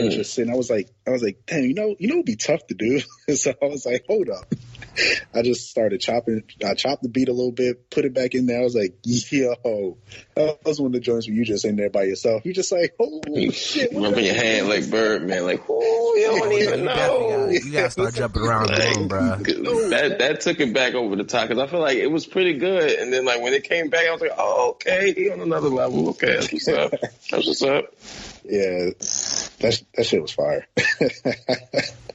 [0.00, 0.18] was mm.
[0.18, 0.52] just sitting.
[0.52, 2.74] I was like, I was like, damn, you know, you know, it'd be tough to
[2.74, 3.00] do.
[3.34, 4.52] so I was like, hold up.
[5.34, 6.42] I just started chopping.
[6.64, 8.60] I chopped the beat a little bit, put it back in there.
[8.60, 9.96] I was like, yo,
[10.34, 12.44] that was one of the joints where you just in there by yourself.
[12.44, 13.92] You just like, holy shit.
[13.92, 15.44] what Rubbing your hand like bird, man.
[15.44, 17.48] like, oh, you don't even You definitely know.
[17.48, 19.90] you gotta start jumping around the room, bruh.
[19.90, 22.54] That that took it back over the top because I feel like it was pretty
[22.54, 25.40] good, and then like when it came back, I was like, oh, okay, he on
[25.40, 26.10] another level.
[26.10, 26.90] Okay, that's what's up.
[27.30, 27.84] That's what's up.
[28.44, 28.90] Yeah,
[29.60, 30.66] that that shit was fire.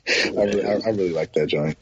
[0.08, 1.78] I, really, I, I really like that joint.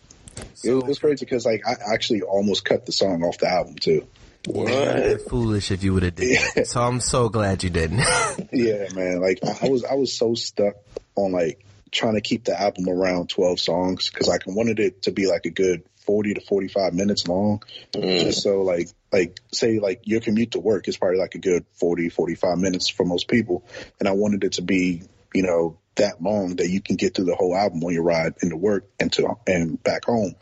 [0.63, 3.50] It was, it was crazy because like I actually almost cut the song off the
[3.50, 4.08] album too.
[4.45, 5.30] What?
[5.30, 6.67] Foolish if you would have did that.
[6.67, 8.04] So I'm so glad you didn't.
[8.52, 9.19] Yeah, man.
[9.19, 10.76] Like I, I was I was so stuck
[11.15, 15.04] on like trying to keep the album around twelve songs because like I wanted it
[15.04, 17.62] to be like a good forty to forty five minutes long,
[17.93, 18.19] mm.
[18.21, 21.65] just so like like say like your commute to work is probably like a good
[21.73, 23.63] 40 45 minutes for most people
[24.00, 25.02] and i wanted it to be
[25.34, 28.34] you know that long that you can get through the whole album on your ride
[28.42, 30.36] into work and to and back home.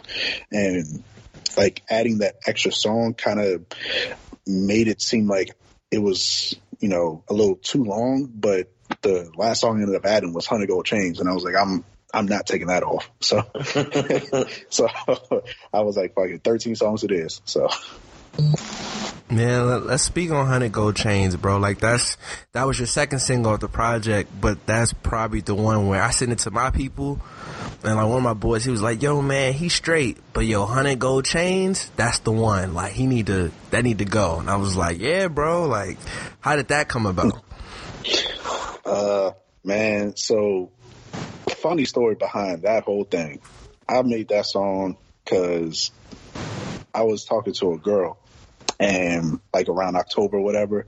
[0.52, 1.04] And
[1.58, 3.65] like adding that extra song kind of
[4.46, 5.56] made it seem like
[5.91, 10.06] it was you know a little too long but the last song I ended up
[10.06, 13.10] adding was Hundred Gold Chains and I was like I'm I'm not taking that off.
[13.20, 13.44] So
[14.70, 14.88] so
[15.74, 17.68] I was like fucking 13 songs it is so
[19.30, 21.58] Man, let- let's speak on Hundred Gold Chains, bro.
[21.58, 22.15] Like that's
[22.54, 26.12] that was your second single of the project, but that's probably the one where I
[26.12, 27.19] sent it to my people,
[27.84, 30.65] and like one of my boys, he was like, "Yo, man, he's straight, but yo,
[30.65, 32.74] Hundred Gold Chains, that's the one.
[32.74, 35.65] Like he need to, that need to go." And I was like, "Yeah, bro.
[35.67, 35.98] Like,
[36.39, 37.41] how did that come about?"
[38.86, 39.32] Uh,
[39.63, 40.69] man, so
[41.50, 43.41] funny story behind that whole thing.
[43.89, 45.91] I made that song because
[46.93, 48.17] I was talking to a girl,
[48.80, 50.88] and like around October, whatever.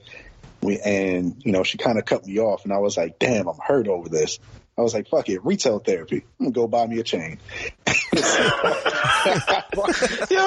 [0.62, 3.48] We and you know she kind of cut me off, and I was like, "Damn,
[3.48, 4.40] I'm hurt over this."
[4.78, 6.26] I was like, "Fuck it, retail therapy.
[6.40, 7.40] I'm gonna go buy me a chain."
[7.88, 8.24] Yo,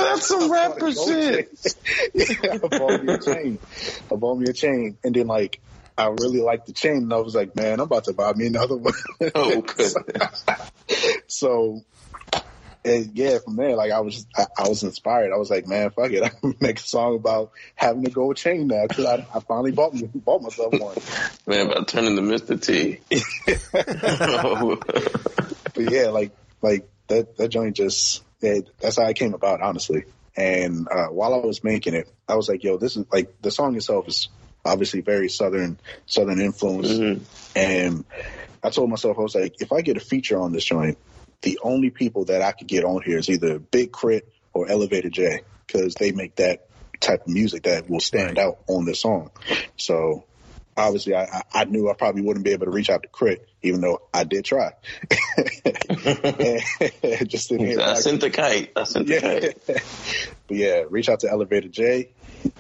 [0.03, 1.49] that's some rapper shit.
[2.15, 3.59] yeah, I bought me a chain.
[4.11, 5.61] I bought me a chain, and then like
[6.01, 8.47] I really liked the chain, and I was like, man, I'm about to buy me
[8.47, 8.95] another one.
[9.35, 9.93] Oh, good.
[11.27, 11.83] so,
[12.85, 15.33] and yeah, from there, like I was, I, I was inspired.
[15.33, 18.37] I was like, man, fuck it, I'm gonna make a song about having a gold
[18.37, 20.97] chain now because I, I finally bought me, bought myself one.
[21.47, 22.61] Man, about turning to Mr.
[22.61, 23.01] T.
[25.75, 30.05] But yeah, like like that that joint just yeah, that's how I came about, honestly.
[30.37, 33.51] And uh, while I was making it, I was like, yo, this is like the
[33.51, 34.29] song itself is
[34.65, 37.21] obviously very southern southern influence.
[37.55, 38.05] And
[38.63, 40.99] I told myself, I was like, if I get a feature on this joint,
[41.43, 44.27] the only people that I could get on here is either Big K.R.I.T.
[44.53, 46.67] or Elevator J because they make that
[47.01, 49.31] type of music that will stand out on this song.
[49.77, 50.25] So
[50.77, 53.41] obviously, I, I- I knew I probably wouldn't be able to reach out to K.R.I.T.,
[53.63, 54.73] even though I did try.
[57.27, 57.97] Just didn't hear I back.
[57.99, 58.73] sent the kite.
[58.77, 59.21] I sent the Yeah.
[59.21, 59.59] kite.
[60.49, 62.13] but yeah, reach out to Elevator J.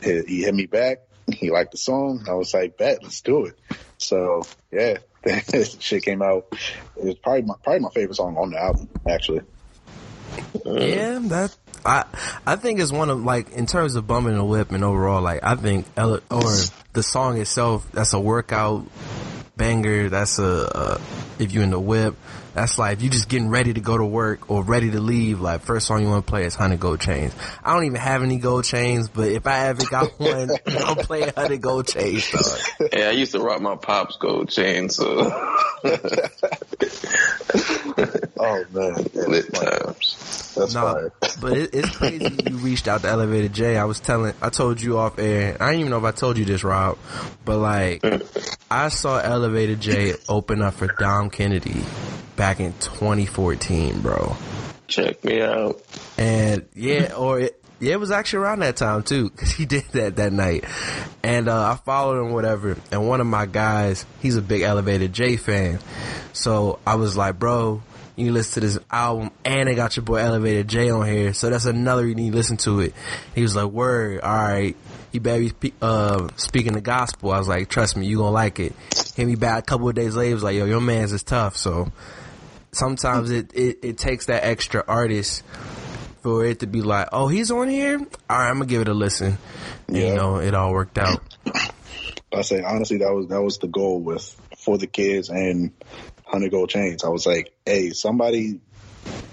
[0.02, 0.98] He, he hit me back.
[1.30, 2.24] He liked the song.
[2.28, 3.58] I was like, bet, let's do it.
[3.98, 4.98] So yeah,
[5.80, 6.46] shit came out.
[6.96, 9.42] It was probably my probably my favorite song on the album, actually.
[10.64, 12.04] Yeah, that I
[12.46, 15.40] I think it's one of like in terms of bumming the whip and overall like
[15.42, 16.12] I think or
[16.92, 18.86] the song itself that's a workout
[19.56, 20.08] banger.
[20.08, 21.00] That's a, uh
[21.38, 22.16] if you in the whip.
[22.54, 25.40] That's like if you just getting ready to go to work or ready to leave.
[25.40, 27.34] Like first song you want to play is Hundred Gold Chains.
[27.64, 31.30] I don't even have any gold chains, but if I ever got one, I'm playing
[31.36, 32.30] Hundred Gold Chains.
[32.30, 32.90] Dog.
[32.92, 35.30] Yeah, I used to rock my pops gold chain, so
[38.42, 40.54] Oh man, yeah, Lit that's times.
[40.56, 41.12] That's No, fire.
[41.42, 43.76] but it, it's crazy you reached out to Elevated J.
[43.76, 45.56] I was telling, I told you off air.
[45.60, 46.96] I didn't even know if I told you this, Rob,
[47.44, 48.02] but like,
[48.70, 51.82] I saw Elevated J open up for Dom Kennedy
[52.36, 54.34] back in 2014, bro.
[54.88, 55.80] Check me out.
[56.16, 59.84] And yeah, or it, yeah, it was actually around that time too, cause he did
[59.92, 60.64] that that night.
[61.22, 62.76] And, uh, I followed him, whatever.
[62.90, 65.78] And one of my guys, he's a big Elevated J fan.
[66.32, 67.82] So I was like, bro,
[68.16, 71.32] you to listen to this album and they got your boy Elevated J on here.
[71.32, 72.94] So that's another you need to listen to it.
[73.34, 74.76] He was like, word, alright.
[75.12, 77.32] You better be uh, speaking the gospel.
[77.32, 78.74] I was like, trust me, you gonna like it.
[79.16, 80.28] Hit me back a couple of days later.
[80.28, 81.56] He was like, yo, your man's is tough.
[81.56, 81.90] So
[82.72, 85.42] sometimes it, it, it takes that extra artist
[86.22, 87.98] for it to be like, oh, he's on here.
[87.98, 89.38] All right, I'm gonna give it a listen.
[89.88, 91.20] And, You know, it all worked out.
[92.32, 95.72] I say honestly, that was that was the goal with for the kids and
[96.30, 97.04] hundred gold chains.
[97.04, 98.60] I was like, hey, somebody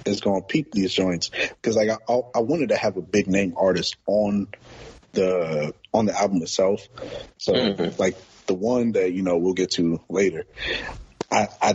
[0.06, 3.28] is gonna peep these joints because like I, I I wanted to have a big
[3.28, 4.48] name artist on
[5.14, 6.88] the on the album itself.
[7.38, 8.00] So Mhm.
[8.00, 8.16] like
[8.48, 10.46] the one that you know we'll get to later.
[11.32, 11.74] I, I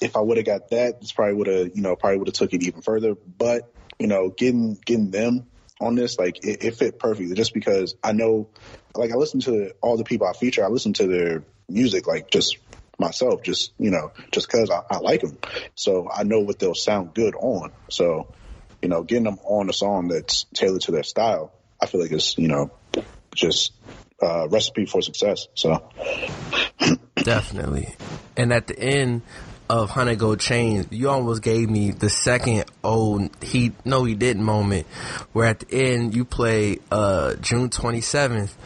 [0.00, 2.34] if I would have got that, it's probably would have you know probably would have
[2.34, 3.14] took it even further.
[3.14, 7.94] But you know, getting getting them on this like it, it fit perfectly just because
[8.02, 8.50] I know
[8.94, 10.64] like I listen to all the people I feature.
[10.64, 12.58] I listen to their music like just
[13.00, 15.38] myself, just you know, just because I, I like them.
[15.74, 17.72] So I know what they'll sound good on.
[17.88, 18.28] So
[18.82, 22.12] you know, getting them on a song that's tailored to their style, I feel like
[22.12, 22.70] it's you know
[23.34, 23.72] just
[24.22, 25.48] uh, recipe for success.
[25.54, 25.90] So
[27.16, 27.94] Definitely.
[28.36, 29.22] And at the end
[29.68, 34.42] of Hundred Gold Chains, you almost gave me the second oh he no he didn't
[34.42, 34.86] moment
[35.32, 38.56] where at the end you play uh June twenty seventh.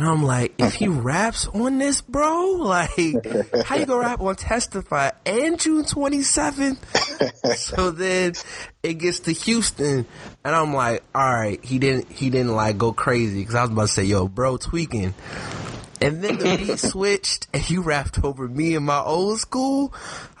[0.00, 2.88] And I'm like, if he raps on this, bro, like,
[3.66, 7.56] how you gonna rap on Testify and June 27th?
[7.58, 8.32] so then
[8.82, 10.06] it gets to Houston,
[10.42, 13.72] and I'm like, all right, he didn't, he didn't like go crazy because I was
[13.72, 15.12] about to say, yo, bro, tweaking.
[16.00, 19.92] And then the beat switched and you rapped over me in my old school.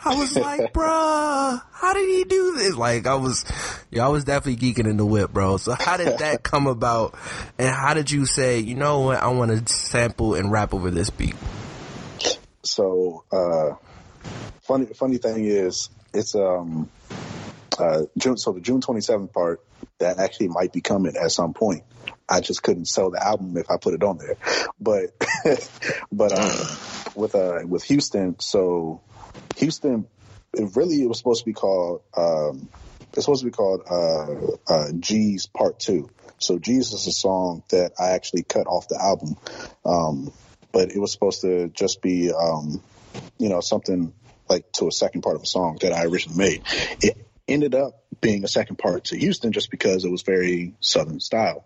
[0.04, 2.76] I was like, bruh, how did he do this?
[2.76, 3.44] Like I was,
[3.90, 5.58] yeah, I was definitely geeking in the whip, bro.
[5.58, 7.14] So how did that come about?
[7.58, 10.90] And how did you say, you know what, I want to sample and rap over
[10.90, 11.34] this beat?
[12.62, 13.74] so uh
[14.62, 16.88] funny funny thing is it's um
[17.78, 19.60] uh June so the June 27th part
[19.98, 21.84] that actually might be coming at some point.
[22.30, 24.36] I just couldn't sell the album if I put it on there.
[24.80, 25.10] But
[26.12, 26.76] but uh
[27.14, 29.02] with uh with Houston so
[29.56, 30.06] Houston
[30.54, 32.68] it really it was supposed to be called um
[33.12, 36.08] it's supposed to be called uh uh G's part 2.
[36.38, 39.36] So G's is a song that I actually cut off the album.
[39.84, 40.32] Um
[40.72, 42.82] but it was supposed to just be um
[43.38, 44.12] you know, something
[44.48, 46.62] like to a second part of a song that I originally made.
[47.00, 51.20] It ended up being a second part to Houston just because it was very Southern
[51.20, 51.64] style.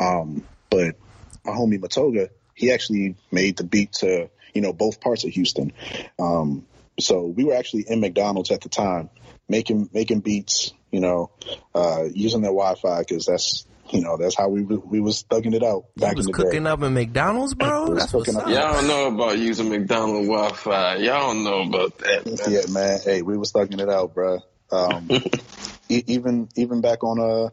[0.00, 0.96] Um, but
[1.44, 5.72] my homie Matoga, he actually made the beat to, you know, both parts of Houston.
[6.18, 6.66] Um,
[6.98, 9.10] so we were actually in McDonald's at the time
[9.48, 11.30] making, making beats, you know,
[11.74, 15.62] uh, using their Wi-Fi because that's, you know, that's how we, we was thugging it
[15.62, 16.70] out You back was in the cooking day.
[16.70, 17.90] up in McDonald's, bro?
[17.90, 18.46] was That's what's up.
[18.46, 18.48] up.
[18.48, 20.96] Y'all don't know about using McDonald's Wi-Fi.
[20.96, 22.24] Y'all don't know about that.
[22.26, 22.36] Man.
[22.48, 23.00] Yeah, man.
[23.04, 24.38] Hey, we was thugging it out, bro.
[24.72, 25.08] Um,
[25.88, 27.50] e- even even back on uh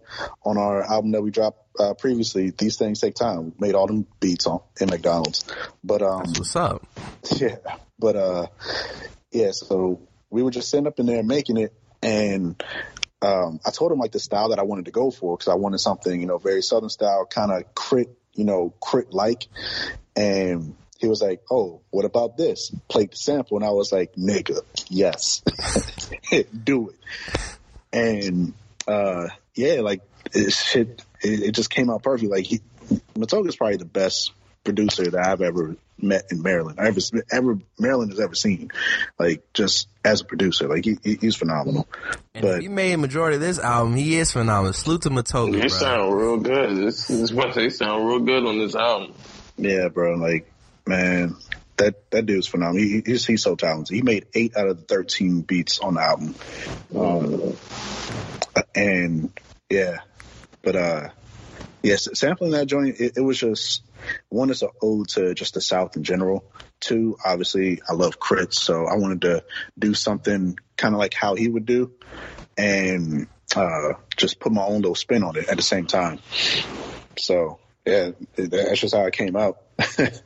[0.48, 3.46] on our album that we dropped uh, previously, these things take time.
[3.46, 5.46] We made all them beats on in McDonald's,
[5.84, 6.86] but um, That's what's up.
[7.38, 7.58] yeah,
[7.98, 8.48] but uh,
[9.32, 9.52] yeah.
[9.52, 12.62] So we were just sitting up in there making it, and
[13.22, 15.56] um, I told him like the style that I wanted to go for because I
[15.56, 19.48] wanted something you know very Southern style, kind of K.R.I.T, you know, K.R.I.T like,
[20.16, 20.76] and.
[21.00, 24.60] He was like, "Oh, what about this?" Played the sample, and I was like, "Nigga,
[24.88, 25.42] yes,
[26.64, 26.96] do it."
[27.94, 28.54] And
[28.88, 30.02] uh, yeah, like
[30.34, 32.32] it, shit, it, it just came out perfect.
[32.32, 32.62] Like he,
[33.16, 34.32] Matoga's probably the best
[34.64, 36.80] producer that I've ever met in Maryland.
[36.80, 37.00] I ever,
[37.32, 38.72] ever Maryland has ever seen.
[39.20, 41.88] Like just as a producer, like he, he- he's phenomenal.
[42.34, 44.74] And But if he made a majority of this album, he is phenomenal.
[44.74, 45.68] Salute to Matoga, You bro.
[45.68, 46.78] sound real good.
[46.78, 49.14] This, this what they sound real good on this album.
[49.58, 50.52] yeah, bro, like
[50.88, 51.36] man.
[51.78, 52.84] That, that dude's phenomenal.
[52.84, 53.96] He, he's, he's so talented.
[53.96, 56.36] He made eight out of the 13 beats on the album.
[56.96, 57.58] Um,
[58.76, 60.00] and yeah,
[60.62, 61.10] but uh,
[61.82, 63.84] yes, sampling that joint, it, it was just
[64.30, 66.44] one is an ode to just the South in general.
[66.80, 69.44] Two, obviously, I love K.R.I.T's, so I wanted to
[69.78, 71.92] do something kind of like how he would do,
[72.58, 76.20] and uh, just put my own little spin on it at the same time.
[77.18, 79.58] So yeah, that's just how it came out.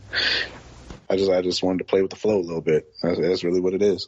[1.10, 2.92] I just I just wanted to play with the flow a little bit.
[3.02, 4.08] That's, that's really what it is.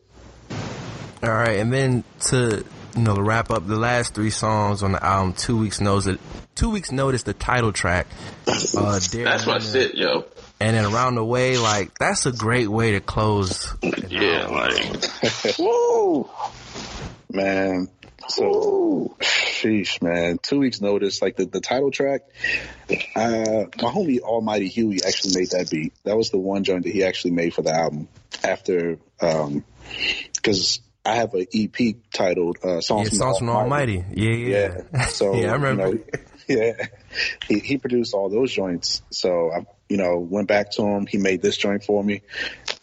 [1.24, 2.64] All right, and then to
[2.96, 6.18] you know to wrap up the last three songs on the album, two weeks notice,
[6.56, 8.08] two weeks notice the title track.
[8.48, 10.26] Uh, That's my shit, yo.
[10.60, 13.76] And then around the way, like that's a great way to close.
[14.10, 16.30] Yeah, like, woo,
[17.32, 17.90] man.
[18.30, 20.38] So, sheesh, man.
[20.42, 22.22] Two weeks notice, like the, the title track.
[23.16, 25.94] Uh, my homie Almighty Huey actually made that beat.
[26.04, 28.08] That was the one joint that he actually made for the album
[28.44, 29.64] after, um,
[30.44, 34.04] cause I have an EP titled, uh, Yeah, Songs, from songs from Almighty.
[34.12, 34.82] Yeah, yeah.
[34.94, 35.06] Yeah.
[35.08, 35.88] So, yeah, I remember.
[35.88, 36.88] you know, yeah.
[37.48, 39.02] He, he produced all those joints.
[39.12, 41.06] So I, you know, went back to him.
[41.06, 42.22] He made this joint for me.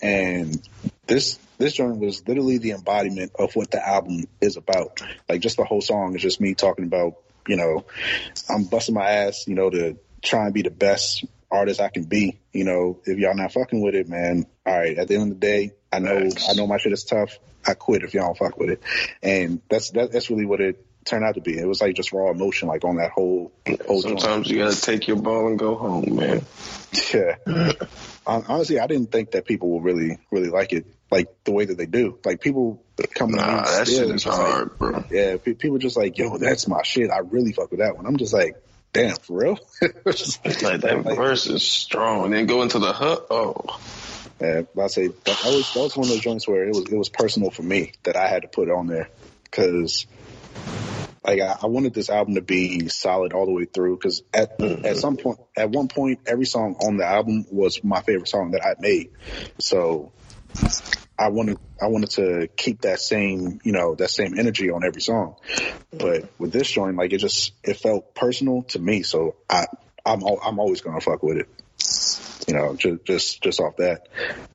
[0.03, 0.67] And
[1.07, 5.01] this, this joint was literally the embodiment of what the album is about.
[5.29, 7.85] Like just the whole song is just me talking about, you know,
[8.49, 12.05] I'm busting my ass, you know, to try and be the best artist I can
[12.05, 12.39] be.
[12.53, 15.41] You know, if y'all not fucking with it, man, all right, at the end of
[15.41, 17.39] the day, I know, I know my shit is tough.
[17.67, 18.83] I quit if y'all don't fuck with it.
[19.23, 21.59] And that's, that, that's really what it turned out to be.
[21.59, 23.53] It was like just raw emotion, like on that whole,
[23.87, 24.21] whole joint.
[24.21, 26.43] sometimes you gotta take your ball and go home, man.
[27.13, 27.37] Yeah.
[28.27, 31.77] Honestly, I didn't think that people would really, really like it, like the way that
[31.77, 32.19] they do.
[32.25, 32.83] Like people
[33.15, 35.05] come to me, Nah, that shit is just like- hard, bro.
[35.11, 37.11] yeah, pe- people just like, yo, that's my shit.
[37.11, 38.07] I really fuck with that one.
[38.07, 38.57] I'm just like,
[38.93, 39.59] damn, for real.
[40.07, 42.27] Just Like that like- verse is strong.
[42.27, 43.27] And then go into the hook.
[43.29, 43.81] Oh,
[44.41, 46.85] Yeah, I say that, that was that was one of those joints where it was
[46.91, 49.09] it was personal for me that I had to put on there
[49.45, 50.07] because
[51.25, 54.61] like I, I wanted this album to be solid all the way through because at
[54.61, 58.51] at some point at one point every song on the album was my favorite song
[58.53, 59.11] that I made.
[59.59, 60.13] So
[61.19, 65.01] I wanted I wanted to keep that same you know that same energy on every
[65.01, 65.37] song.
[65.91, 69.03] But with this joint like it just it felt personal to me.
[69.03, 69.67] So I
[70.05, 71.49] I'm I'm always gonna fuck with it.
[72.47, 74.09] You know, just just just off that.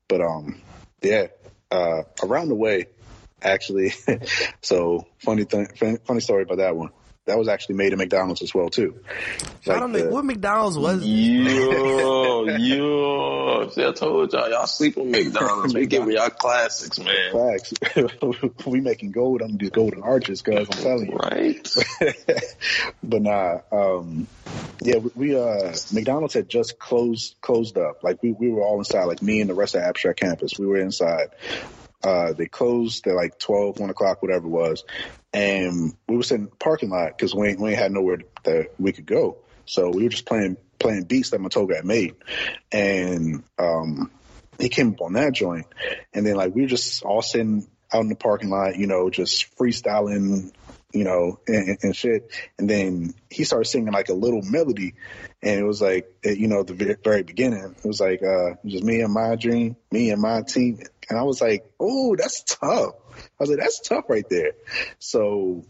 [0.07, 0.61] But um,
[1.01, 1.27] yeah,
[1.71, 2.85] uh, around the way,
[3.41, 3.93] actually.
[4.61, 6.89] so funny thing, funny story about that one.
[7.29, 9.01] That was actually made at McDonald's as well too.
[9.67, 11.05] I don't know the- what McDonald's was.
[11.05, 13.69] yo, yo.
[13.69, 15.75] See, I told y'all, y'all sleep on McDonald's.
[15.75, 17.31] We giving y'all classics, man.
[17.31, 17.73] Facts.
[18.65, 20.65] we making gold on these golden arches, guys.
[20.71, 21.17] I'm telling you.
[21.17, 21.69] Right?
[23.03, 24.27] but nah, um,
[24.81, 28.03] yeah, we, we uh, McDonald's had just closed closed up.
[28.03, 29.03] Like we we were all inside.
[29.03, 31.29] Like me and the rest of Abstract Campus, we were inside.
[32.03, 34.83] Uh, they closed at like 12, 1 o'clock, whatever it was.
[35.33, 38.91] And we were sitting in the parking lot because we, we had nowhere that we
[38.91, 39.37] could go.
[39.65, 42.15] So we were just playing, playing beats that Matoga had made.
[42.71, 44.11] And, um,
[44.59, 45.67] he came up on that joint.
[46.13, 49.09] And then like we were just all sitting out in the parking lot, you know,
[49.09, 50.51] just freestyling,
[50.91, 52.31] you know, and, and shit.
[52.57, 54.95] And then he started singing like a little melody.
[55.41, 59.01] And it was like, you know, the very beginning, it was like, uh, just me
[59.01, 60.79] and my dream, me and my team.
[61.09, 62.95] And I was like, oh, that's tough.
[63.15, 64.51] I was like, that's tough right there.
[64.99, 65.63] So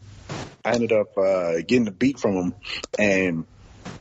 [0.66, 2.56] I ended up, uh, getting the beat from him
[2.98, 3.46] and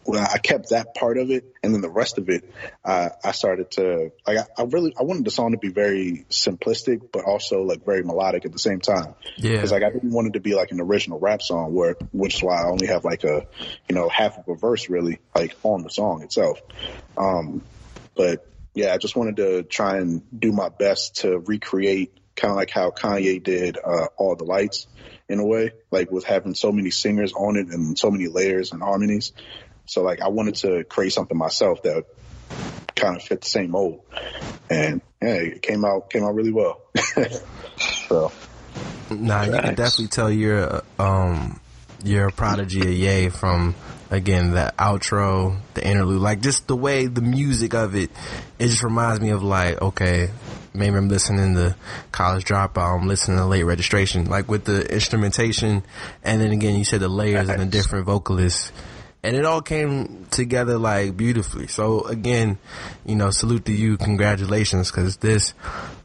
[0.08, 2.50] well, I kept that part of it, and then the rest of it,
[2.82, 4.38] uh, I started to like.
[4.38, 8.02] I, I really, I wanted the song to be very simplistic, but also like very
[8.02, 9.14] melodic at the same time.
[9.36, 9.52] Yeah.
[9.52, 12.36] because like I didn't want it to be like an original rap song, where which
[12.36, 13.46] is why I only have like a,
[13.86, 16.58] you know, half of a verse really like on the song itself.
[17.18, 17.60] Um,
[18.16, 22.56] but yeah, I just wanted to try and do my best to recreate kind of
[22.56, 24.86] like how Kanye did uh, All the Lights
[25.28, 28.72] in a way, like with having so many singers on it and so many layers
[28.72, 29.32] and harmonies.
[29.88, 32.04] So like I wanted to create something myself that
[32.94, 34.02] kind of fit the same mold,
[34.70, 36.82] and yeah, it came out came out really well.
[37.76, 38.30] so
[39.10, 41.60] Nah, you can definitely tell you're um
[42.04, 43.74] you're a prodigy of Ye from
[44.10, 48.10] again the outro, the interlude, like just the way the music of it.
[48.58, 50.30] It just reminds me of like okay,
[50.74, 51.74] maybe I'm listening to
[52.12, 55.82] College Dropout, I'm listening to Late Registration, like with the instrumentation,
[56.22, 58.72] and then again you said the layers and the different vocalists.
[59.22, 61.66] And it all came together like beautifully.
[61.66, 62.58] So again,
[63.04, 65.54] you know, salute to you, congratulations, because this,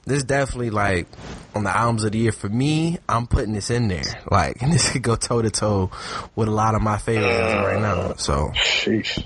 [0.05, 1.07] this definitely like
[1.55, 2.97] on the albums of the year for me.
[3.07, 5.91] I'm putting this in there, like, and this could go toe to toe
[6.35, 8.15] with a lot of my favorites right now.
[8.15, 9.23] So, sheesh,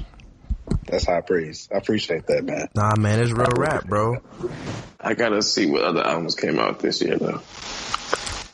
[0.86, 1.70] that's high praise.
[1.74, 2.68] I appreciate that, man.
[2.76, 4.18] nah, man, it's real rap, bro.
[5.00, 7.42] I gotta see what other albums came out this year, though.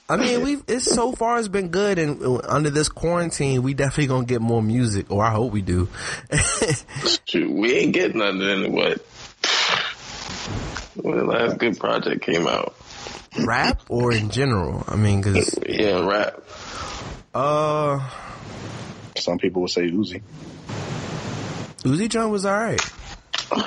[0.10, 3.74] I mean, we've it's so far it's been good, and uh, under this quarantine, we
[3.74, 5.88] definitely gonna get more music, or I hope we do.
[7.26, 9.00] Shoot, we ain't getting nothing in what?
[10.96, 12.76] When the last good project came out.
[13.46, 14.84] rap or in general.
[14.88, 16.40] I mean, cause Yeah, rap.
[17.34, 18.08] uh,
[19.18, 20.22] Some people would say Uzi.
[21.80, 22.82] Uzi John was alright.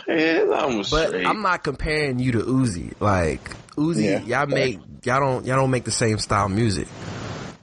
[0.09, 1.27] Yeah, that was But straight.
[1.27, 2.93] I'm not comparing you to Uzi.
[3.01, 3.43] Like
[3.77, 4.21] Uzi, Yeah.
[4.41, 6.89] y'all make y'all don't y'all don't make the same style music.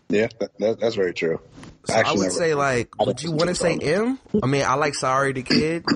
[0.09, 1.39] Yeah, that, that, that's very true.
[1.85, 4.17] So I would say like, would you want to say M?
[4.41, 5.85] I mean, I like Sorry the Kid.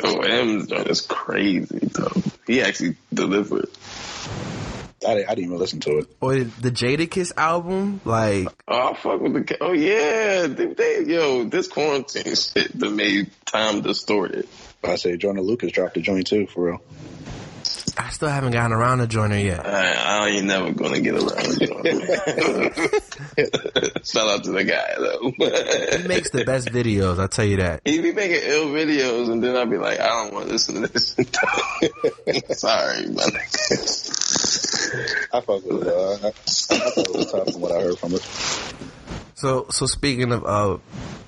[0.00, 2.22] Oh, M is crazy though.
[2.46, 3.68] He actually delivered.
[5.06, 6.06] I, didn't- I didn't even listen to it.
[6.20, 9.56] Or the Jadakiss album, like Oh, fuck with the.
[9.60, 14.46] Oh yeah, they, they, yo, this quarantine shit that made time distorted.
[14.84, 16.82] I say Jordan Lucas dropped a joint too, for real.
[17.98, 19.66] I still haven't gotten around to joiner yet.
[19.66, 21.80] I, I ain't never gonna get around to
[23.36, 24.06] it.
[24.06, 25.98] Shout out to the guy though.
[25.98, 27.80] He makes the best videos, I tell you that.
[27.84, 30.82] He be making ill videos, and then I'll be like, I don't want to listen
[30.82, 31.08] to this.
[32.60, 34.08] Sorry, my nigga.
[35.34, 35.84] I fuck with it.
[35.84, 36.12] though.
[36.12, 38.22] I, I, I thought it was tough from what I heard from it.
[39.34, 40.78] So, so speaking of uh,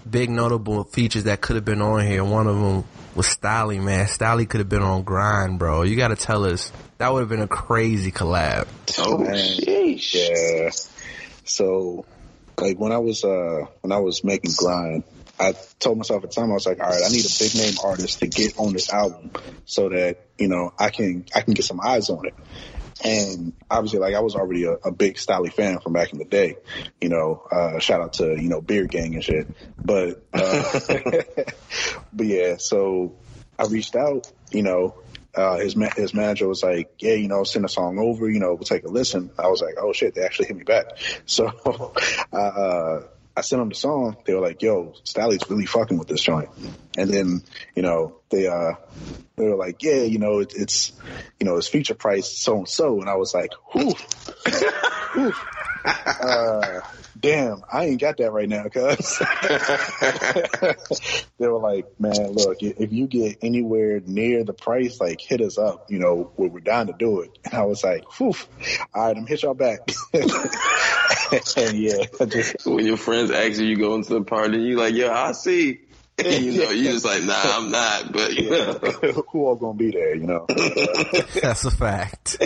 [0.09, 2.85] big notable features that could have been on here, one of them
[3.21, 4.07] was Stalley, man.
[4.07, 5.83] Stalley could have been on Grind, bro.
[5.83, 8.67] You got to tell us that would have been a crazy collab.
[8.99, 9.35] Oh, Man.
[9.35, 10.15] sheesh.
[10.15, 10.71] Yeah.
[11.45, 12.07] So,
[12.59, 15.05] like when I was uh when I was making grind,
[15.39, 17.55] I told myself at the time I was like, all right, I need a big
[17.57, 19.33] name artist to get on this album
[19.67, 22.35] so that you know I can I can get some eyes on it.
[23.05, 26.25] And obviously, like I was already a, a big Stalley fan from back in the
[26.25, 26.57] day.
[27.01, 29.55] You know, uh, shout out to you know Beard Gang and shit.
[29.85, 30.81] But uh,
[32.13, 33.17] but yeah, so
[33.59, 34.31] I reached out.
[34.51, 34.97] You know,
[35.35, 38.29] uh, his ma- his manager was like, "Yeah, you know, send a song over.
[38.29, 40.65] You know, we'll take a listen." I was like, "Oh shit!" They actually hit me
[40.65, 40.87] back.
[41.27, 41.47] So
[42.33, 43.01] uh,
[43.37, 44.17] I sent them the song.
[44.27, 46.51] They were like, "Yo, Stalley's really fucking with this joint."
[46.97, 47.43] And then
[47.75, 48.73] you know they uh
[49.37, 50.93] they were like, "Yeah, you know, it, it's
[51.39, 53.53] you know, it's feature price so and so," and I was like.
[53.73, 53.95] Whew.
[55.83, 56.81] Uh,
[57.19, 59.19] damn, I ain't got that right now, cuz.
[61.39, 65.59] they were like, man, look, if you get anywhere near the price, like hit us
[65.59, 67.31] up, you know, we're, we're down to do it.
[67.45, 68.35] And I was like, whew,
[68.95, 69.91] all right, I'm hit y'all back.
[70.13, 74.77] and yeah, I just, When your friends ask you, you go into the party, you
[74.77, 75.81] like, yo, I see.
[76.19, 78.13] And, you know, you just like, nah, I'm not.
[78.13, 78.75] But you know,
[79.31, 80.45] who all gonna be there, you know?
[80.49, 82.37] That's a fact.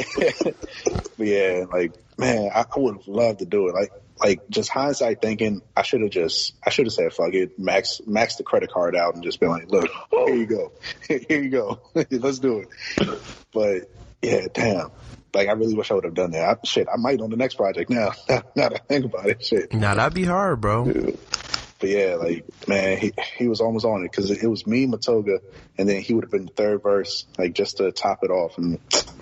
[1.16, 3.74] Yeah, like man, I, I would have loved to do it.
[3.74, 7.58] Like, like just hindsight thinking, I should have just, I should have said, fuck it,
[7.58, 10.72] max, max the credit card out and just been like, look, here you go,
[11.08, 12.68] here you go, let's do it.
[13.52, 13.90] But
[14.22, 14.90] yeah, damn.
[15.34, 16.48] Like I really wish I would have done that.
[16.48, 18.12] I, shit, I might on the next project now.
[18.28, 19.72] now that I think about it, shit.
[19.72, 20.84] Now that'd be hard, bro.
[21.80, 25.40] But yeah, like man, he he was almost on it because it was me, Matoga,
[25.76, 28.58] and then he would have been the third verse, like just to top it off.
[28.58, 28.78] And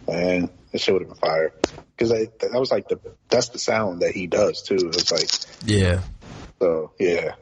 [0.07, 1.53] man, that shit would have been fire
[1.97, 2.99] because that was like the
[3.29, 4.77] that's the sound that he does too.
[4.77, 5.31] It was like
[5.69, 6.01] Yeah.
[6.61, 7.35] so yeah,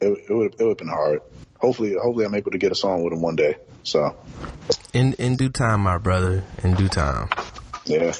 [0.00, 1.20] it it would it would have been hard.
[1.58, 3.56] Hopefully, hopefully I'm able to get a song with him one day.
[3.82, 4.16] So
[4.92, 6.44] In in due time, my brother.
[6.62, 7.28] In due time.
[7.84, 8.12] yeah,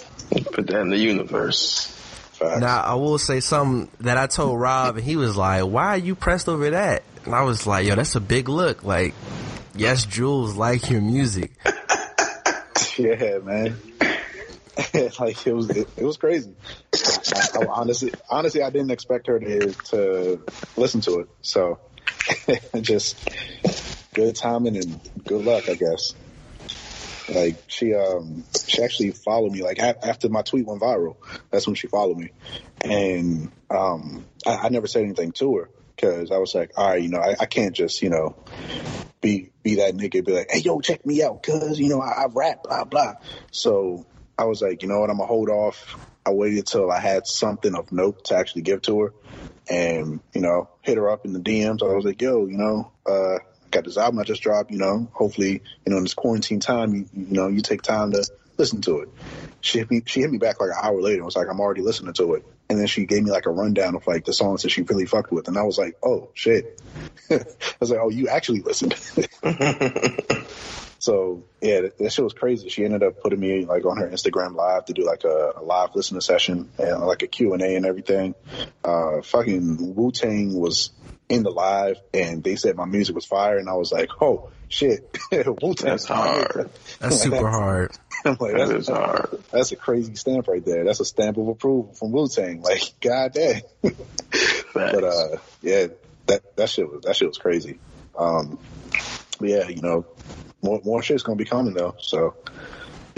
[0.53, 1.87] put that in the universe.
[2.33, 2.61] facts.
[2.61, 5.99] Now I will say something that I told Rob, and he was like, "Why are
[5.99, 9.15] you pressed over that?" And I was like, "Yo, that's a big look." Like,
[9.75, 11.53] yes, Jules like your music.
[12.97, 13.77] Yeah, man.
[15.19, 16.55] like it was, it, it was crazy.
[16.95, 20.43] I, I, honestly, honestly, I didn't expect her to to
[20.77, 21.29] listen to it.
[21.43, 21.81] So,
[22.81, 23.29] just
[24.15, 26.15] good timing and good luck, I guess.
[27.29, 29.63] Like she, um, she actually followed me.
[29.63, 31.17] Like after my tweet went viral,
[31.51, 32.31] that's when she followed me,
[32.83, 37.03] and um, I, I never said anything to her because I was like, all right,
[37.03, 38.37] you know, I, I can't just, you know,
[39.21, 42.23] be be that nigga, be like, hey, yo, check me out, cause you know I,
[42.23, 43.15] I rap, blah blah.
[43.51, 44.07] So
[44.39, 45.99] I was like, you know what, I'm gonna hold off.
[46.25, 49.15] I waited till I had something of note to actually give to her,
[49.69, 51.83] and you know, hit her up in the DMs.
[51.83, 53.39] I was like, yo, you know, uh,
[53.71, 54.71] got this album I just dropped.
[54.71, 58.13] You know, hopefully, you know, in this quarantine time, you, you know, you take time
[58.13, 58.25] to
[58.57, 59.09] listen to it.
[59.61, 61.61] She hit me, she hit me back like an hour later and was like, I'm
[61.61, 62.45] already listening to it.
[62.71, 65.07] And then she gave me like a rundown of like the songs that she really
[65.07, 65.49] fucked with.
[65.49, 66.81] And I was like, oh shit.
[67.31, 67.45] I
[67.81, 68.95] was like, oh, you actually listened.
[70.99, 72.69] so yeah, that, that shit was crazy.
[72.69, 75.63] She ended up putting me like on her Instagram live to do like a, a
[75.63, 78.35] live listener session and like a Q and A and everything.
[78.83, 80.91] Uh, fucking Wu Tang was
[81.29, 84.51] in the live and they said my music was fire and I was like, oh
[84.69, 86.71] shit, Wu Tang's That's hard.
[86.99, 87.93] That's super hard.
[88.25, 89.43] I'm like, That that's, is hard.
[89.53, 90.85] that's a crazy stamp right there.
[90.85, 92.63] That's a stamp of approval from Wu Tang.
[92.69, 93.63] Like, god damn.
[94.75, 95.87] but uh, yeah,
[96.27, 97.79] that that shit was that shit was crazy.
[98.19, 98.59] Um,
[99.39, 100.07] but yeah, you know,
[100.63, 101.95] more more shit's gonna be coming though.
[101.99, 102.35] So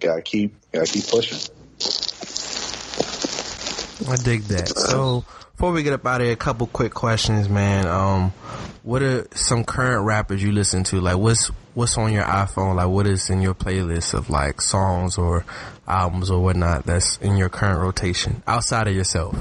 [0.01, 1.39] gotta keep gotta keep pushing.
[4.09, 4.69] I dig that.
[4.69, 7.87] So before we get up out of here, a couple quick questions, man.
[7.87, 8.33] Um,
[8.83, 11.01] what are some current rappers you listen to?
[11.01, 12.77] Like, what's what's on your iPhone?
[12.77, 15.45] Like, what is in your playlist of like songs or
[15.87, 19.37] albums or whatnot that's in your current rotation outside of yourself?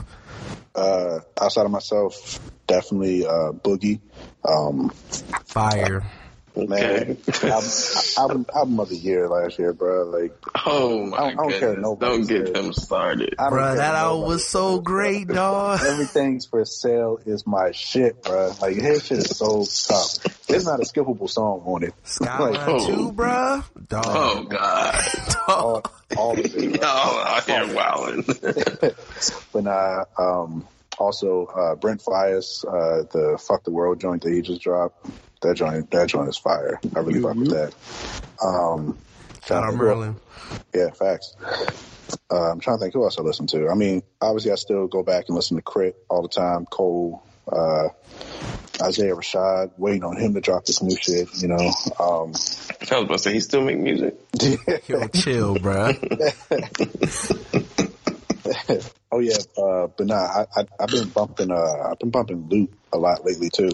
[0.75, 3.99] Uh, outside of myself, definitely uh, Boogie.
[4.47, 4.89] Um,
[5.45, 6.03] Fire.
[6.55, 7.49] Man, Okay.
[7.49, 7.69] album,
[8.17, 10.03] album, album of the year last year, bro.
[10.05, 10.33] Like,
[10.65, 12.57] Oh my I don't- I don't care nobody Don't get said.
[12.57, 13.35] him started.
[13.39, 15.35] I don't Bruh, care that album was so says, great, bro.
[15.35, 15.79] dog.
[15.83, 18.51] Everything's for sale is my shit, bro.
[18.61, 20.45] Like his shit is so tough.
[20.47, 21.93] There's not a skippable song on it.
[22.03, 22.87] Skyline like, oh.
[22.87, 23.63] 2, bruh.
[23.87, 24.05] Dog.
[24.07, 24.95] Oh God.
[25.47, 25.83] all,
[26.17, 26.53] all of it.
[26.81, 28.25] Y'all out here wilding.
[29.51, 34.41] But nah, um, also uh, Brent Faiyaz, uh, the "Fuck the World" joint that he
[34.41, 35.05] just dropped.
[35.41, 36.79] That joint, that joint is fire.
[36.95, 37.73] I really fuck with that.
[38.43, 38.97] Um,
[39.45, 40.15] Shout out Merlin.
[40.73, 41.35] Yeah, facts.
[42.31, 43.69] Uh, I'm trying to think who else I listen to.
[43.69, 46.65] I mean, obviously, I still go back and listen to K.R.I.T all the time.
[46.65, 47.89] Cole, uh,
[48.81, 51.29] Isaiah Rashad, waiting on him to drop this new shit.
[51.41, 52.33] You know, um,
[52.91, 54.15] I was about to say he still make music.
[54.87, 55.95] Yo, chill, bruh.
[59.11, 62.71] oh yeah, uh, but nah, I, I, I've been bumping, uh, I've been bumping Loot
[62.93, 63.69] a lot lately too.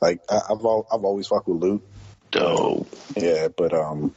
[0.00, 1.82] Like I, I've al- I've always fucked with Loot.
[2.30, 2.88] Dope.
[3.16, 4.14] Yeah, but um,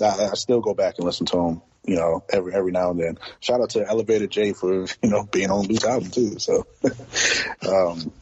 [0.00, 1.62] I, I still go back and listen to him.
[1.84, 3.18] You know, every every now and then.
[3.40, 6.38] Shout out to Elevator J for you know being on Loot's album too.
[6.38, 6.66] So,
[7.68, 8.12] um,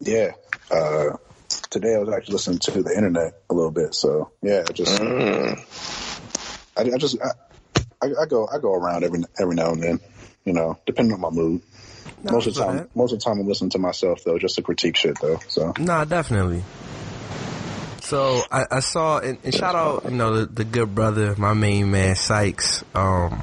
[0.00, 0.32] yeah.
[0.70, 1.16] Uh,
[1.70, 3.94] today I was actually listening to the internet a little bit.
[3.94, 5.60] So yeah, just Mm.
[6.76, 7.30] I, I just I,
[8.02, 10.00] I, I go I go around every every now and then.
[10.46, 11.60] You know, depending on my mood.
[12.22, 12.96] most of the time, that.
[12.96, 15.40] most of the time I'm listening to myself though, just to critique shit though.
[15.48, 16.64] So Nah, definitely.
[18.00, 21.52] So I, I saw and, and shout out, you know, the, the good brother, my
[21.52, 22.84] main man Sykes.
[22.94, 23.42] Um,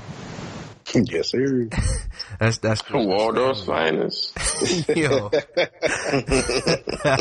[0.96, 1.68] yes, sir.
[2.40, 4.34] that's that's Waldorf's finest.
[4.96, 5.30] yo.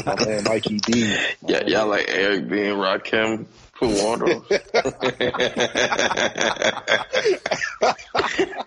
[0.07, 1.16] my man Mikey D.
[1.47, 3.47] Yeah, y'all like Eric B and Rakim
[3.83, 4.45] for Waldorf.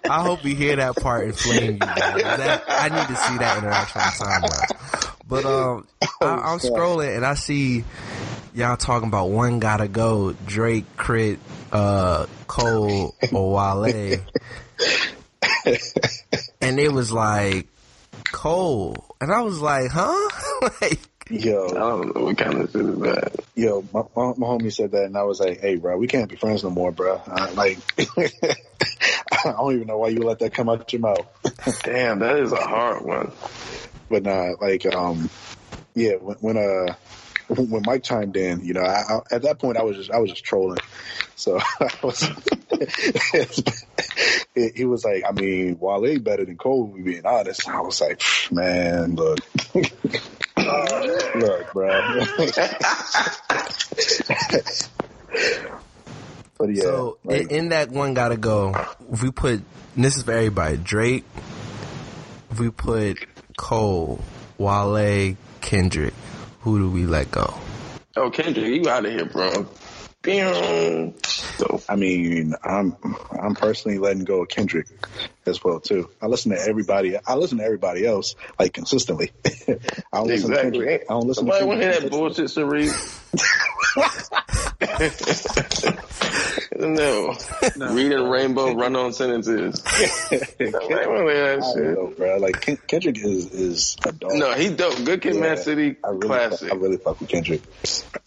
[0.08, 1.80] I hope you hear that part and flame you.
[1.80, 5.16] That, I need to see that interaction on timeline.
[5.28, 5.88] But um,
[6.22, 7.84] I, I'm scrolling and I see
[8.54, 10.34] y'all talking about one gotta go.
[10.46, 11.40] Drake, K.R.I.T,
[11.72, 14.20] uh, Cole, or Wale,
[16.62, 17.68] and it was like
[18.32, 20.30] Cole, and I was like, huh?
[20.82, 21.00] like,
[21.76, 23.46] I don't know what kind of shit is that.
[23.56, 26.30] yo, my, my, my homie said that, and I was like, "Hey, bro, we can't
[26.30, 27.80] be friends no more, bro." Uh, like,
[28.18, 31.28] I don't even know why you let that come out your mouth.
[31.84, 33.32] Damn, that is a hard one.
[34.08, 35.32] But nah, like, um,
[35.96, 36.94] yeah, when, when uh,
[37.50, 40.20] when Mike chimed in, you know, I, I, at that point I was just I
[40.20, 40.80] was just trolling.
[41.36, 42.22] So I was,
[44.56, 47.68] he he was like, I mean, Wale better than Cole, we being honest.
[47.68, 48.22] I was like,
[48.52, 49.40] man, look,
[49.76, 52.20] look, bro.
[56.58, 58.74] but yeah, so like, in, that one gotta go.
[59.12, 59.62] If we put
[59.96, 61.24] and this is for everybody, Drake.
[62.52, 63.26] If we put
[63.58, 64.20] Cole,
[64.58, 66.14] Wale, Kendrick,
[66.66, 67.54] who do we let go?
[68.18, 69.68] Oh, Kendrick, you out of here, bro.
[70.24, 71.14] Pew.
[71.58, 72.96] So, I mean, I'm
[73.32, 74.88] I'm personally letting go of Kendrick
[75.46, 76.10] as well too.
[76.20, 77.18] I listen to everybody.
[77.24, 79.32] I listen to everybody else like consistently.
[79.46, 79.78] I
[80.14, 80.80] don't listen to exactly.
[80.80, 81.04] Kendrick.
[81.08, 82.20] I don't listen Somebody to want to hear that Kendrick.
[82.20, 83.25] bullshit, Sharif?
[86.78, 87.36] No.
[87.92, 89.82] Reading Rainbow run on sentences.
[90.32, 92.38] Nobody want to hear I don't know, bro.
[92.38, 94.32] Like Ken- Kendrick is is a dog.
[94.34, 95.04] No, he dope.
[95.04, 96.72] Good Kid, Yeah, Mad City, I really, classic.
[96.72, 97.62] I really fuck with Kendrick.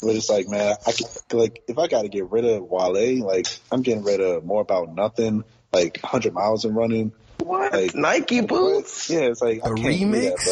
[0.01, 3.25] But it's like, man, I could, like if I got to get rid of Wale,
[3.25, 7.13] like I'm getting rid of more about nothing, like 100 miles and running.
[7.49, 7.73] What?
[7.73, 9.11] Like- Nike boots?
[9.11, 10.45] Yeah, it's like I A can't do that, remix?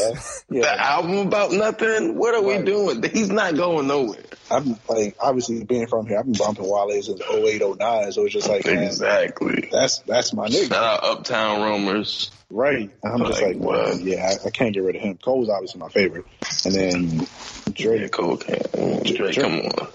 [0.48, 0.60] bro.
[0.60, 2.16] The Yeah, album about nothing?
[2.16, 2.64] What are we Right.
[2.64, 3.02] doing?
[3.12, 4.20] He's not going nowhere.
[4.50, 8.32] I'm like obviously being from here, I've been bumping Wale since 08, 09, so it's
[8.32, 9.68] just like, man, Exactly.
[9.72, 10.68] that's that's my nigga.
[10.68, 12.30] Shout out Uptown Roamers.
[12.48, 12.90] Right.
[13.04, 13.84] I'm just Like, like, what?
[13.86, 15.18] well, yeah, I, I can't get rid of him.
[15.22, 16.24] Cole's obviously my favorite.
[16.64, 17.26] And then
[17.72, 18.12] Drake, Drake.
[18.12, 18.60] Cole can.
[19.02, 19.34] Drake, Drake.
[19.36, 19.88] come on.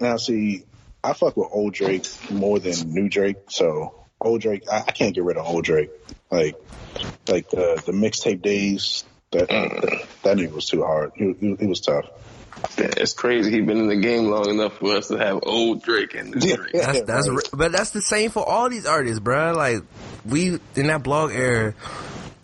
[0.00, 0.64] Now, see,
[1.04, 3.36] I fuck with old Drake more than new Drake.
[3.50, 5.90] So old Drake, I, I can't get rid of old Drake.
[6.32, 6.56] Like,
[7.28, 9.04] like the the mixtape days.
[9.30, 11.12] That that, that nigga was too hard.
[11.14, 12.06] He, he, he was tough.
[12.76, 13.50] It's crazy.
[13.50, 16.54] He's been in the game long enough for us to have old Drake in this
[16.54, 16.72] Drake.
[16.72, 19.54] That's that's but that's the same for all these artists, bruh.
[19.54, 19.82] Like
[20.24, 21.74] we in that blog era,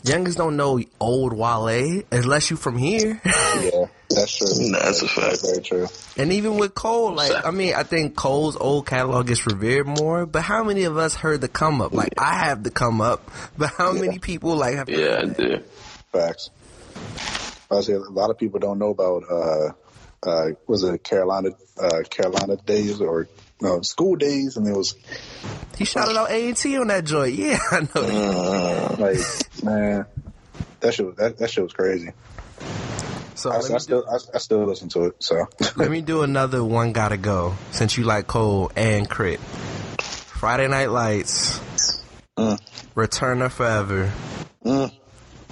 [0.04, 3.20] youngest don't know old Wale unless you from here.
[3.58, 4.70] Yeah, that's true.
[4.70, 5.42] Nah, that's a fact.
[5.42, 5.86] Very true.
[6.16, 10.26] and even with Cole, like I mean, I think Cole's old catalog gets revered more.
[10.26, 11.92] But how many of us heard the come up?
[11.92, 14.88] Like I have the come up, but how many people like have?
[14.88, 15.62] Yeah, I do.
[16.12, 16.50] Facts.
[17.70, 19.72] I say a lot of people don't know about uh,
[20.22, 23.28] uh, was it Carolina uh, Carolina days or
[23.60, 24.94] no school days, and it was
[25.76, 27.34] He shouted out A and T on that joint.
[27.34, 27.86] Yeah, I know.
[28.02, 28.98] that.
[28.98, 30.06] like man,
[30.80, 32.10] that shit was, that that shit was crazy.
[33.34, 35.16] So I, I still I, I still listen to it.
[35.22, 35.46] So
[35.76, 36.92] let me do another one.
[36.92, 39.42] Gotta go since you like Cole and K.R.I.T.
[40.02, 41.60] Friday Night Lights,
[42.36, 42.60] Mm.
[42.94, 44.12] Return of Forever,
[44.64, 44.92] Mm.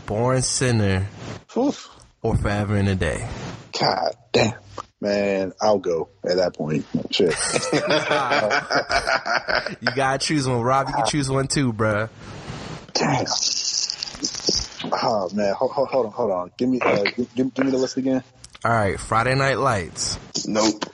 [0.06, 1.08] Born Sinner,
[1.56, 1.88] Oof.
[2.22, 3.28] or Forever in a Day.
[3.80, 4.54] God damn.
[5.00, 6.86] Man, I'll go at that point.
[7.10, 7.34] Shit.
[9.80, 10.62] You gotta choose one.
[10.62, 12.08] Rob, you can choose one too, bruh.
[12.94, 13.26] Damn.
[14.92, 16.52] Oh man, hold, hold, hold on, hold on.
[16.56, 18.22] Give me, uh, give, give, give me the list again.
[18.64, 20.84] All right, Friday Night Lights, Nope.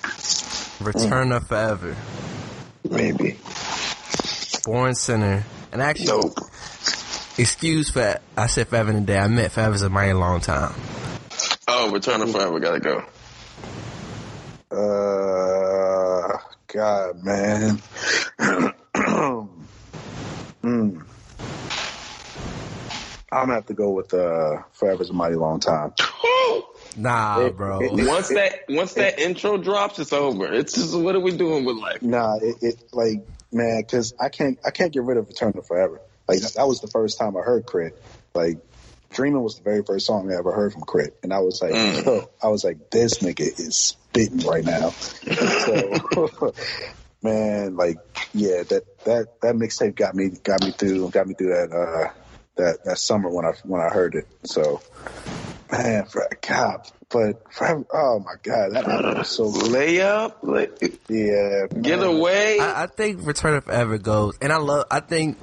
[0.80, 1.94] Return of Forever,
[2.90, 3.38] Maybe.
[4.64, 6.32] Born Sinner, and actually, Nope.
[7.38, 9.18] excuse for I said Forever in a Day.
[9.18, 10.74] I meant Forever's a mighty long time.
[11.68, 13.04] Oh, Return of Forever gotta go.
[14.72, 17.82] Uh, God, man.
[20.62, 21.00] Hmm.
[23.32, 25.92] I'm gonna have to go with uh, "Forever's a Mighty Long Time."
[26.96, 27.80] Nah, It- bro.
[27.80, 30.52] it- Once that once that intro drops, it's over.
[30.52, 32.00] It's just what are we doing with life?
[32.02, 35.62] Nah, it, it like man, because I can't I can't get rid of "Return to
[35.62, 37.96] Forever." Like that, that was the first time I heard K.R.I.T.
[38.34, 38.58] Like
[39.12, 41.72] "Dreaming" was the very first song I ever heard from K.R.I.T, and I was like,
[41.72, 42.28] Mm.
[42.42, 44.90] I was like, this nigga is spitting right now.
[44.90, 46.54] so,
[47.22, 47.98] man, like,
[48.34, 52.12] yeah, that that that mixtape got me got me through got me through that uh
[52.56, 54.24] that that summer when I when I heard it.
[54.44, 54.80] So,
[55.72, 61.66] man, for God, but forever, oh my God, that album was so Layup, like, yeah,
[61.80, 62.08] get man.
[62.16, 62.58] away.
[62.60, 64.86] I, I think Return of Forever goes, and I love.
[64.90, 65.38] I think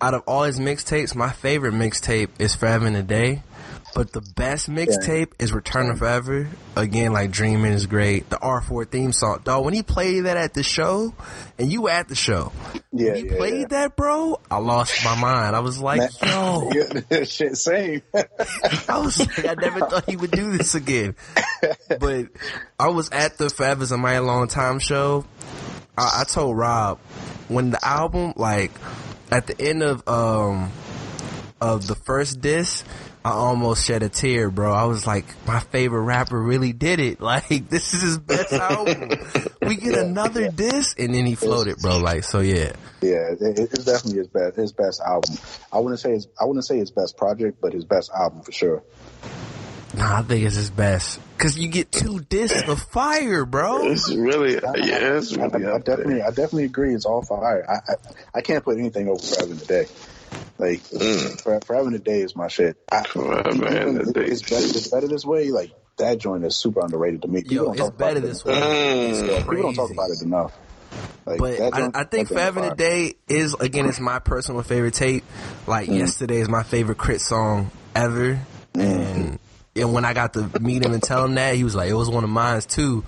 [0.00, 3.42] out of all his mixtapes, my favorite mixtape is Forever in a Day.
[3.96, 6.50] But the best mixtape is Return of Forever.
[6.76, 8.28] Again, like Dreaming is great.
[8.28, 9.64] The R4 theme song, dog.
[9.64, 11.14] When he played that at the show,
[11.58, 12.52] and you were at the show,
[12.92, 13.66] Yeah, when he yeah, played yeah.
[13.68, 14.38] that, bro.
[14.50, 15.56] I lost my mind.
[15.56, 16.70] I was like, yo,
[17.24, 18.02] shit, same.
[18.14, 21.16] I was like, I never thought he would do this again.
[21.98, 22.26] But
[22.78, 25.24] I was at the Forever's a My Long Time show.
[25.96, 26.98] I, I told Rob
[27.48, 28.72] when the album, like,
[29.30, 30.70] at the end of um
[31.60, 32.84] of the first disc,
[33.26, 34.72] I almost shed a tear, bro.
[34.72, 37.18] I was like, my favorite rapper really did it.
[37.26, 39.18] Like, this is his best album.
[39.60, 41.98] We get another disc, and then he floated, bro.
[41.98, 42.72] Like, so yeah.
[43.02, 45.36] Yeah, it, it's definitely his best his best album.
[45.72, 48.52] I wouldn't say his I wouldn't say his best project, but his best album for
[48.52, 48.84] sure.
[49.96, 51.18] Nah, I think it's his best.
[51.36, 53.90] Cause you get two discs of fire, bro.
[53.90, 55.78] it's really, yeah, it's I, I, I up there.
[55.80, 56.94] definitely I definitely agree.
[56.94, 57.68] It's all fire.
[57.68, 57.94] I I,
[58.36, 59.86] I can't put anything over Forever in a Day.
[60.58, 61.40] Like mm.
[61.42, 62.76] For- Forever in a Day is my shit.
[62.90, 64.24] I, Forever even- in a Day.
[64.24, 64.64] It's better.
[64.64, 65.50] It's better this way.
[65.50, 67.42] Like that joint is super underrated to me.
[67.42, 68.60] People Yo, don't it's talk about better it this enough.
[68.60, 68.66] way.
[68.66, 69.10] Mm.
[69.10, 70.52] It's Yeah, people don't talk about it enough.
[71.26, 72.76] Like, But that I, joint- I think that joint Forever in a.
[72.76, 75.24] Day is again it's my personal favorite tape.
[75.66, 75.98] Like mm.
[75.98, 78.38] yesterday is my favorite K.R.I.T song ever.
[78.74, 78.80] Mm.
[78.80, 79.38] And
[79.74, 81.94] and when I got to meet him and tell him that, he was like, It
[81.94, 83.04] was one of mine too.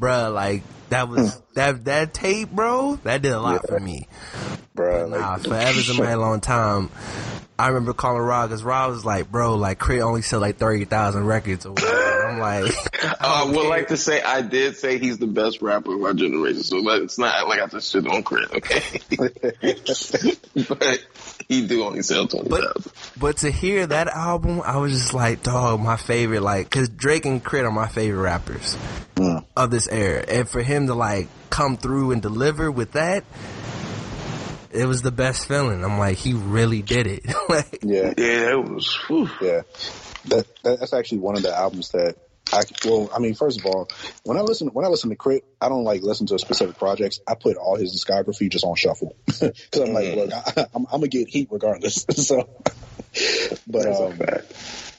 [0.00, 1.40] Bruh, like that was hmm.
[1.54, 4.08] that that tape, bro, that did a lot for me.
[4.76, 6.90] Nah, like, forever's a mighty long time.
[7.58, 10.84] I remember calling Rob because Rob was like, bro, like K.R.I.T only sell like thirty
[10.84, 12.05] thousand records or whatever.
[12.46, 16.02] I'm like, I would like to say I did say he's the best rapper of
[16.02, 19.76] our generation, so let- it's not like I just shit on K.R.I.T, okay?
[20.68, 21.06] but
[21.48, 22.92] he do only sell twenty thousand.
[23.18, 27.26] But to hear that album, I was just like, dog, my favorite, like, cause Drake
[27.26, 28.76] and K.R.I.T are my favorite rappers
[29.16, 29.44] mm.
[29.56, 30.24] of this era.
[30.26, 33.24] And for him to like come through and deliver with that,
[34.76, 35.82] it was the best feeling.
[35.84, 37.24] I'm like, he really did it.
[37.48, 38.12] like, yeah.
[38.16, 38.94] Yeah, it was.
[39.08, 39.28] Whew.
[39.40, 39.62] Yeah,
[40.26, 42.16] that, that that's actually one of the albums that
[42.52, 43.88] I well, I mean, first of all,
[44.24, 47.20] when I listen when I listen to K.R.I.T, I don't like listen to specific projects.
[47.26, 51.00] I put all his discography just on shuffle because I'm like, look, I, I'm, I'm
[51.00, 52.06] gonna get heat regardless.
[52.10, 52.48] so,
[53.66, 54.16] but um,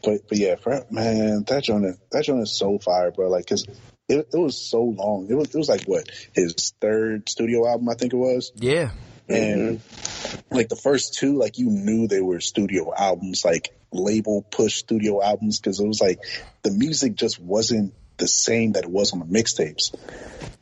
[0.04, 3.30] but but yeah, for, man, that joint is- that joint is so fire, bro.
[3.30, 3.66] Like, cause
[4.10, 5.28] it, it was so long.
[5.30, 8.52] It was it was like what his third studio album, I think it was.
[8.56, 8.92] yeah.
[9.30, 10.56] And mm-hmm.
[10.56, 15.22] like the first two, like you knew they were studio albums, like label push studio
[15.22, 16.20] albums, because it was like
[16.64, 19.94] the music just wasn't the same that it was on the mixtapes.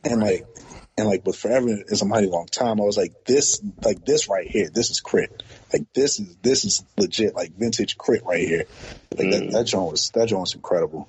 [0.04, 0.46] And like,
[0.98, 4.28] and like with Forever is a mighty long time, I was like, this, like this
[4.28, 5.44] right here, this is K.R.I.T.
[5.72, 8.64] Like this is this is legit, like vintage K.R.I.T right here.
[9.16, 9.66] Like that, that mm.
[9.66, 11.08] joint was that joint was incredible.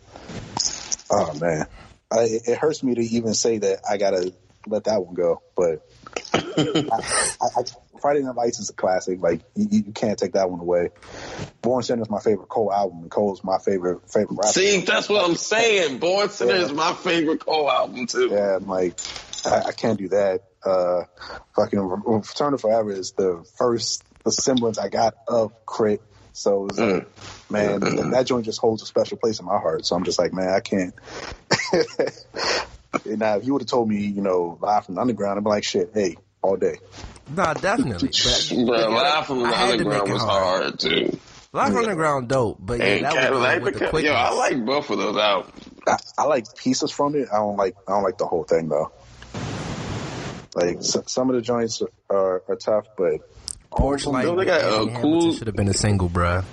[1.10, 1.68] Oh man,
[2.12, 4.34] I, it hurts me to even say that I gotta
[4.66, 5.87] let that one go, but
[6.36, 7.00] I,
[7.42, 7.64] I,
[8.02, 9.20] Friday Night Lights is a classic.
[9.22, 10.90] Like you, you can't take that one away.
[11.62, 14.48] Born Sinner is my favorite Cole album, and Cole's my favorite favorite rapper.
[14.54, 16.00] See, that's what I'm saying.
[16.00, 16.66] Born Sinner Yeah.
[16.66, 18.30] is my favorite Cole album too.
[18.32, 19.00] Yeah, I'm like
[19.46, 20.42] I, I can't do that.
[20.66, 21.04] Uh,
[21.56, 26.02] fucking Return to Forever is the first the semblance I got of K.R.I.T.
[26.34, 27.08] So it's like,
[27.50, 29.86] man, that, that joint just holds a special place in my heart.
[29.86, 30.94] So I'm just like, man, I can't.
[33.06, 35.50] now, if you would have told me, you know, live from the underground, I'd be
[35.50, 36.76] like, shit, hey, all day.
[37.36, 38.10] Nah, definitely.
[38.10, 40.64] But, Bro, Live from the I had to make Underground it was hard.
[40.64, 41.20] hard too.
[41.54, 44.14] Live from Underground dope, but yeah, And that was the one Cadillac, with the Yo,
[44.14, 45.64] I like both of those albums.
[45.88, 47.28] I, I like pieces from it.
[47.32, 48.92] I don't like I don't like the whole thing though.
[50.56, 53.22] Like s- some of the joints are, are tough, but
[53.72, 56.44] Porch Light they got, uh, cool- should have been a single, bruh.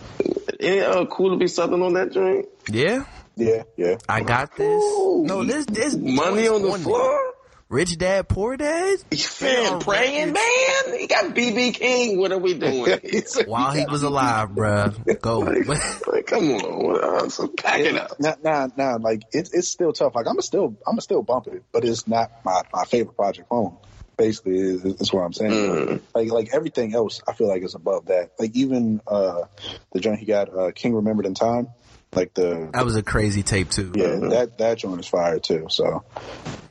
[0.60, 2.46] Ain't uh, cool to be something on that joint?
[2.68, 3.04] Yeah,
[3.36, 3.96] yeah, yeah.
[4.08, 4.82] I got this.
[5.22, 6.98] No, this this Money on the joint's floor?
[7.00, 7.34] there.
[7.74, 8.98] Rich Dad, Poor Dad.
[9.10, 10.98] He's Man, praying man.
[10.98, 12.18] He got BB King.
[12.18, 13.00] What are we doing?
[13.46, 15.20] While he was alive, bruh.
[15.20, 15.38] Go.
[16.12, 18.20] like, come on, what, so pack it up.
[18.20, 18.98] Nah, nah, nah.
[19.00, 20.14] Like it's it's still tough.
[20.14, 23.78] Like I'm still I'm still bump it, but it's not my, my favorite project home.
[24.16, 25.50] Basically, is, is what I'm saying.
[25.50, 26.00] Mm.
[26.14, 28.32] Like like everything else, I feel like is above that.
[28.38, 29.46] Like even uh
[29.92, 31.68] the joint he got, uh, King Remembered in Time.
[32.14, 33.92] Like the that was a crazy tape too.
[33.94, 35.66] yeah that that joint is fire too.
[35.68, 36.04] So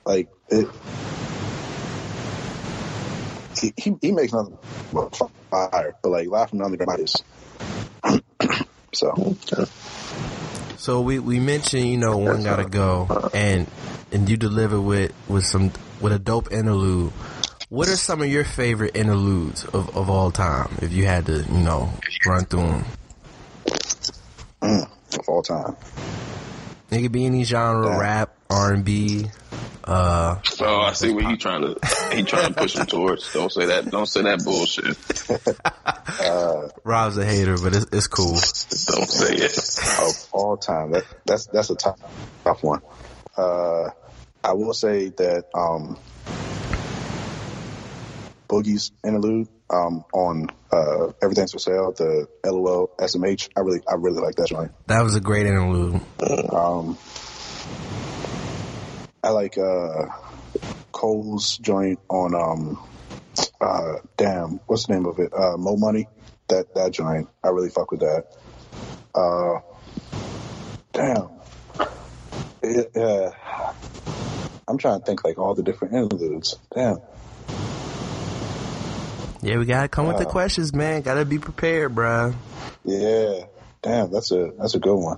[0.05, 0.67] like it.
[3.59, 4.57] He, he, he makes nothing
[4.91, 5.15] but
[5.49, 7.23] fire, but like Live from the Underground is
[8.93, 9.37] so
[10.77, 13.67] So we, we mentioned, you know, one gotta go, and
[14.11, 15.71] and you deliver with with some
[16.01, 17.11] with a dope interlude.
[17.69, 20.75] What are some of your favorite interludes of, of all time?
[20.81, 21.91] If you had to, you know,
[22.27, 22.85] run through them,
[24.61, 24.89] mm.
[25.17, 25.75] Of all time.
[26.91, 27.99] it could be any genre, Yeah.
[27.99, 29.25] rap, R and B.
[29.85, 31.77] Uh, Oh, I see what he trying to
[32.15, 33.33] he trying to push him towards.
[33.33, 33.89] Don't say that.
[33.91, 34.95] Don't say that bullshit.
[36.21, 38.31] uh, Rob's a hater, but it's, it's cool.
[38.31, 39.57] Don't say it.
[40.01, 40.91] of all time.
[40.91, 41.99] That that's that's a tough
[42.45, 42.81] tough one.
[43.35, 43.89] Uh,
[44.41, 45.97] I will say that um,
[48.47, 53.49] Boogie's interlude um, on uh, Everything's for Sale, the LOL SMH.
[53.57, 54.71] I really I really like that joint.
[54.87, 56.01] That was a great interlude.
[56.51, 56.97] Um,
[59.23, 60.07] I like uh,
[60.91, 62.79] Cole's joint on um,
[63.59, 65.31] uh, damn, what's the name of it?
[65.33, 66.07] Uh, Mo Money.
[66.49, 67.29] That that joint.
[67.43, 68.25] I really fuck with that.
[69.15, 69.59] Uh,
[70.91, 71.29] damn.
[72.61, 73.31] It, uh,
[74.67, 76.57] I'm trying to think like all the different interludes.
[76.73, 76.99] Damn.
[79.43, 81.01] Yeah, we gotta come with the questions, man.
[81.01, 82.33] Gotta be prepared, bruh.
[82.85, 83.43] Yeah.
[83.81, 84.09] Damn.
[84.09, 85.17] That's a that's a good one.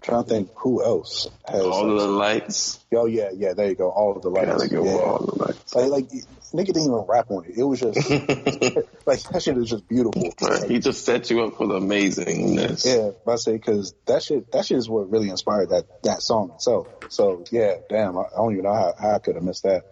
[0.00, 1.60] trying to think who else has.
[1.60, 2.78] All of the lights.
[2.92, 3.54] Oh yeah, yeah.
[3.54, 3.90] There you go.
[3.90, 4.46] All of the lights.
[4.46, 4.92] Gotta go yeah.
[4.92, 5.74] with all the lights.
[5.74, 6.08] Like, like
[6.54, 7.58] nigga didn't even rap on it.
[7.58, 7.96] It was just
[9.06, 10.32] like that shit is just beautiful.
[10.40, 12.86] Right, He just set you up for the amazingness.
[12.86, 16.22] Yeah, but I say because that shit, that shit is what really inspired that that
[16.22, 16.86] song itself.
[17.08, 19.82] So yeah, damn, I, I don't even know how, how I could have missed that.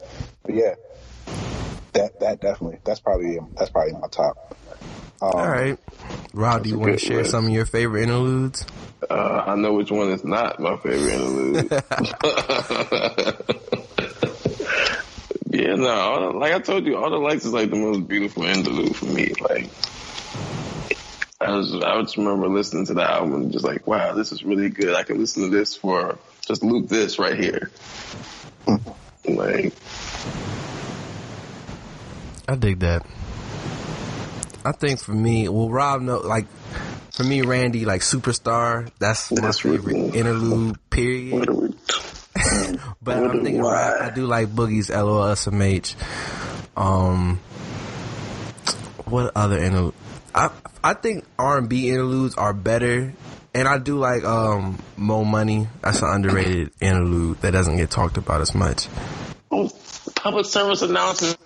[0.45, 0.75] But yeah,
[2.23, 4.57] that that definitely that's probably that's probably my top.
[5.21, 5.79] Um, All right,
[6.33, 7.31] Rob, do you want to share list.
[7.31, 8.65] some of your favorite interludes?
[9.09, 11.71] Uh, I know which one is not my favorite interlude.
[15.51, 18.09] yeah, no, all the, like I told you, all the lights is like the most
[18.09, 19.33] beautiful interlude for me.
[19.41, 19.69] Like,
[21.41, 24.45] I was, I just remember listening to the album and just like, wow, this is
[24.45, 24.95] really good.
[24.95, 27.71] I can listen to this for just loop this right here.
[29.25, 29.73] like,
[32.53, 33.07] I dig that.
[34.65, 36.47] I think for me, well, Rob, no, like
[37.13, 38.91] for me, Randy, like superstar.
[38.99, 40.79] That's my That's favorite really- interlude.
[40.91, 41.33] Period.
[41.33, 41.55] what are
[42.73, 42.79] we?
[43.03, 43.73] But I'm thinking, Why?
[43.93, 45.95] Rob, I do like Boogie's LOSMH.
[46.77, 47.39] Um,
[49.07, 49.95] what other interlude?
[50.35, 50.51] I
[50.85, 53.13] I think R and B interludes are better,
[53.55, 55.69] and I do like um Mo Money.
[55.83, 58.89] That's an underrated interlude that doesn't get talked about as much.
[59.51, 59.71] Oh,
[60.15, 61.37] public service announcement.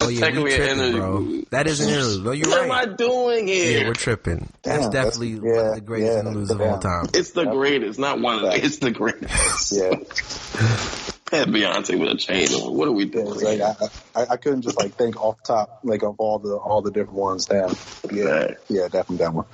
[0.00, 1.16] Oh yeah, we Technically an tripping, bro.
[1.18, 1.46] interlude.
[1.50, 2.24] That is an interlude.
[2.24, 2.72] No, you're What am.
[2.72, 3.80] I doing here?
[3.80, 4.52] Yeah, we're tripping.
[4.62, 7.06] Damn, that's that's- definitely one of the greatest yeah, interludes of all time.
[7.14, 8.64] It's the greatest, not one of the.
[8.64, 9.72] It's the greatest.
[9.72, 9.90] Yeah,
[11.38, 12.74] Had Beyonce with a chain on.
[12.76, 13.32] What are we yeah doing?
[13.34, 13.74] it's like I,
[14.20, 17.18] I I couldn't just like think off top like of all the all the different
[17.18, 17.46] ones.
[17.46, 17.74] Damn.
[18.10, 18.56] Yeah, Right.
[18.68, 19.46] yeah, definitely that one.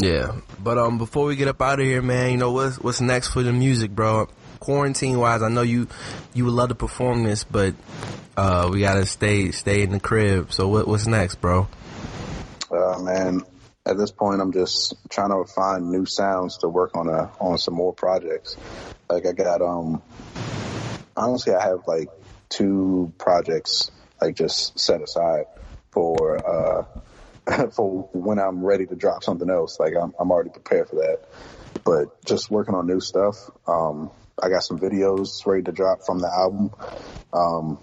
[0.00, 3.00] Yeah, but um, before we get up out of here, man, you know what's what's
[3.00, 4.28] next for the music, bro?
[4.64, 5.88] Quarantine wise, I know you
[6.32, 7.74] you would love to perform this, but
[8.34, 10.54] uh, we gotta stay stay in the crib.
[10.54, 11.68] So what what's next, bro?
[12.70, 13.42] Uh, man,
[13.84, 17.58] at this point, I'm just trying to find new sounds to work on a on
[17.58, 18.56] some more projects.
[19.10, 20.02] Like I got um,
[21.14, 22.08] honestly, I have like
[22.48, 23.90] two projects
[24.22, 25.44] like just set aside
[25.90, 29.78] for uh, for when I'm ready to drop something else.
[29.78, 31.20] Like I'm I'm already prepared for that.
[31.84, 33.36] But just working on new stuff.
[33.66, 34.10] Um,
[34.42, 36.70] I got some videos ready to drop from the album.
[37.32, 37.78] Um,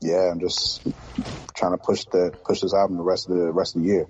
[0.00, 0.86] yeah, I'm just
[1.54, 4.06] trying to push the push this album the rest of the rest of the year.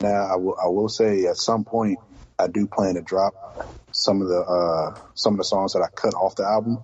[0.00, 1.98] Now, I will I will say at some point
[2.38, 3.34] I do plan to drop
[3.92, 6.78] some of the uh, some of the songs that I cut off the album.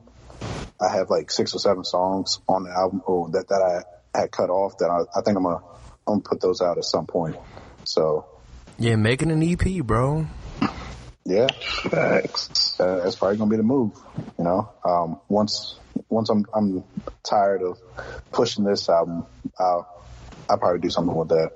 [0.81, 4.51] I have like six or seven songs on the album that that I had cut
[4.51, 5.63] off that I, I think I'm gonna
[6.07, 7.37] I'm gonna put those out at some point.
[7.85, 8.27] So
[8.79, 10.27] Yeah, making an EP, bro.
[11.27, 11.49] Yeah,
[11.91, 12.79] facts.
[12.79, 13.93] Uh, that's probably gonna be the move.
[14.39, 15.77] You know, um, once
[16.09, 16.85] once I'm I'm
[17.25, 17.79] tired of
[18.31, 19.27] pushing this album,
[19.59, 20.07] I'll
[20.49, 21.53] I'll probably do something with that.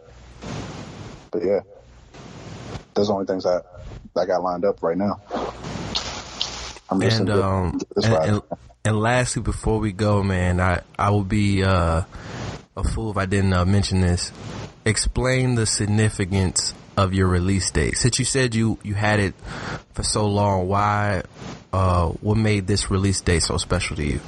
[1.30, 1.60] But yeah,
[2.94, 3.64] those are the only things that
[4.16, 5.20] I got lined up right now.
[6.90, 8.42] I'm listening And to um this and, and,
[8.84, 12.02] and lastly, before we go, man, I I would be uh,
[12.76, 14.32] a fool if I didn't uh, mention this.
[14.84, 17.96] Explain the significance of your release date.
[17.96, 19.34] Since you said you you had it
[19.94, 21.22] for so long, why?
[21.72, 24.20] Uh, what made this release date so special to you?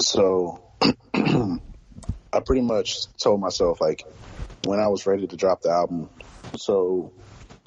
[0.00, 0.62] So
[1.14, 4.04] I pretty much told myself like
[4.64, 6.08] when I was ready to drop the album.
[6.56, 7.12] So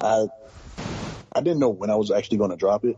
[0.00, 0.28] I
[1.32, 2.96] I didn't know when I was actually going to drop it,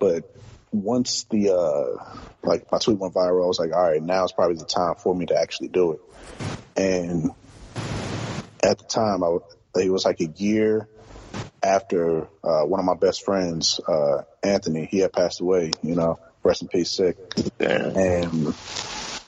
[0.00, 0.34] but
[0.72, 2.04] once the uh
[2.42, 4.96] like my tweet went viral, I was like, all right, now is probably the time
[4.96, 6.00] for me to actually do it.
[6.76, 7.30] And
[8.62, 9.38] at the time, I
[9.76, 10.88] it was like a year
[11.62, 15.70] after uh, one of my best friends, uh, Anthony, he had passed away.
[15.82, 17.16] You know, rest in peace, sick.
[17.58, 17.96] Damn.
[17.96, 18.54] And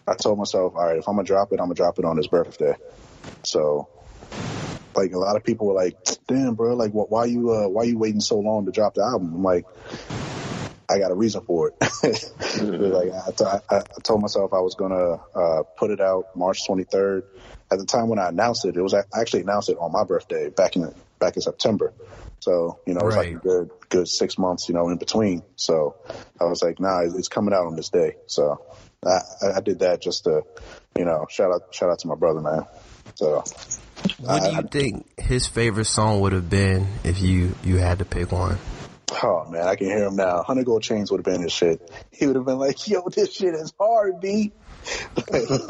[0.07, 2.17] I told myself, all right, if I'm gonna drop it, I'm gonna drop it on
[2.17, 2.75] his birthday.
[3.45, 3.89] So,
[4.97, 7.85] like a lot of people were like, "Damn, bro, like, wh- why you uh, why
[7.85, 9.65] you waiting so long to drop the album?" I'm like,
[10.89, 11.75] I got a reason for it.
[12.79, 16.67] like I, t- I, I told myself I was gonna uh, put it out March
[16.69, 17.23] 23rd.
[17.71, 20.05] At the time when I announced it, it was I actually announced it on my
[20.05, 21.93] birthday back in back in September.
[22.41, 25.43] So you know, it was like a good good six months, you know, in between.
[25.57, 25.97] So
[26.41, 28.17] I was like, nah, it's coming out on this day.
[28.27, 28.61] So
[29.07, 29.21] I,
[29.57, 30.43] I did that just to,
[30.99, 32.67] you know, shout out shout out to my brother, man.
[33.15, 33.45] So
[34.19, 38.05] What do you think his favorite song would have been if you you had to
[38.05, 38.59] pick one?
[39.23, 40.43] Oh man, I can hear him now.
[40.43, 41.91] Hundred gold chains would have been his shit.
[42.11, 44.53] He would have been like, "Yo, this shit is hard, B."
[45.31, 45.49] like,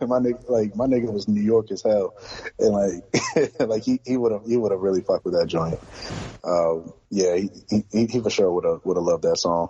[0.00, 2.14] my nigga, like my nigga was New York as hell,
[2.58, 3.04] and like,
[3.60, 5.78] like he he would have he would have really fucked with that joint.
[6.44, 7.50] Um, yeah, he,
[7.90, 9.68] he he for sure would have would have loved that song.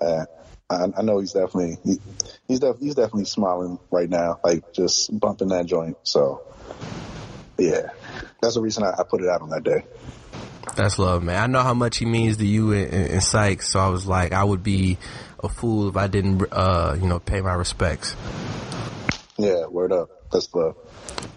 [0.00, 0.24] Uh,
[0.70, 1.98] I, I know he's definitely he,
[2.48, 5.98] he's def, he's definitely smiling right now, like just bumping that joint.
[6.02, 6.42] So,
[7.58, 7.88] yeah,
[8.40, 9.84] that's the reason I, I put it out on that day.
[10.74, 11.42] That's love, man.
[11.42, 14.06] I know how much he means to you and, and, and Sykes, so I was
[14.06, 14.98] like, I would be
[15.42, 18.16] a fool if I didn't, uh, you know, pay my respects.
[19.38, 20.30] Yeah, word up.
[20.30, 20.76] That's love.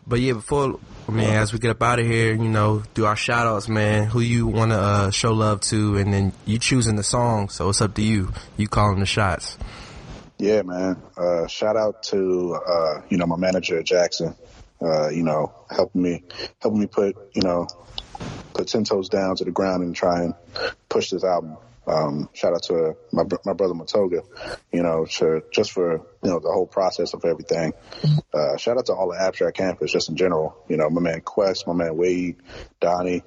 [0.07, 3.15] But yeah, before, man, as we get up out of here, you know, do our
[3.15, 4.07] shout outs, man.
[4.07, 7.69] Who you want to uh, show love to, and then you choosing the song, so
[7.69, 8.31] it's up to you.
[8.57, 9.57] You calling the shots.
[10.37, 11.01] Yeah, man.
[11.15, 14.35] Uh, shout out to, uh, you know, my manager, Jackson,
[14.81, 16.23] uh, you know, helping me,
[16.61, 17.67] helping me put, you know,
[18.53, 20.33] put 10 toes down to the ground and try and
[20.87, 21.57] push this album.
[21.87, 24.23] Um, shout out to my, my brother Matoga,
[24.71, 27.73] you know, for, just for, you know, the whole process of everything.
[28.31, 31.21] Uh, shout out to all the abstract campus just in general, you know, my man
[31.21, 32.35] Quest, my man Wade,
[32.79, 33.23] Donnie,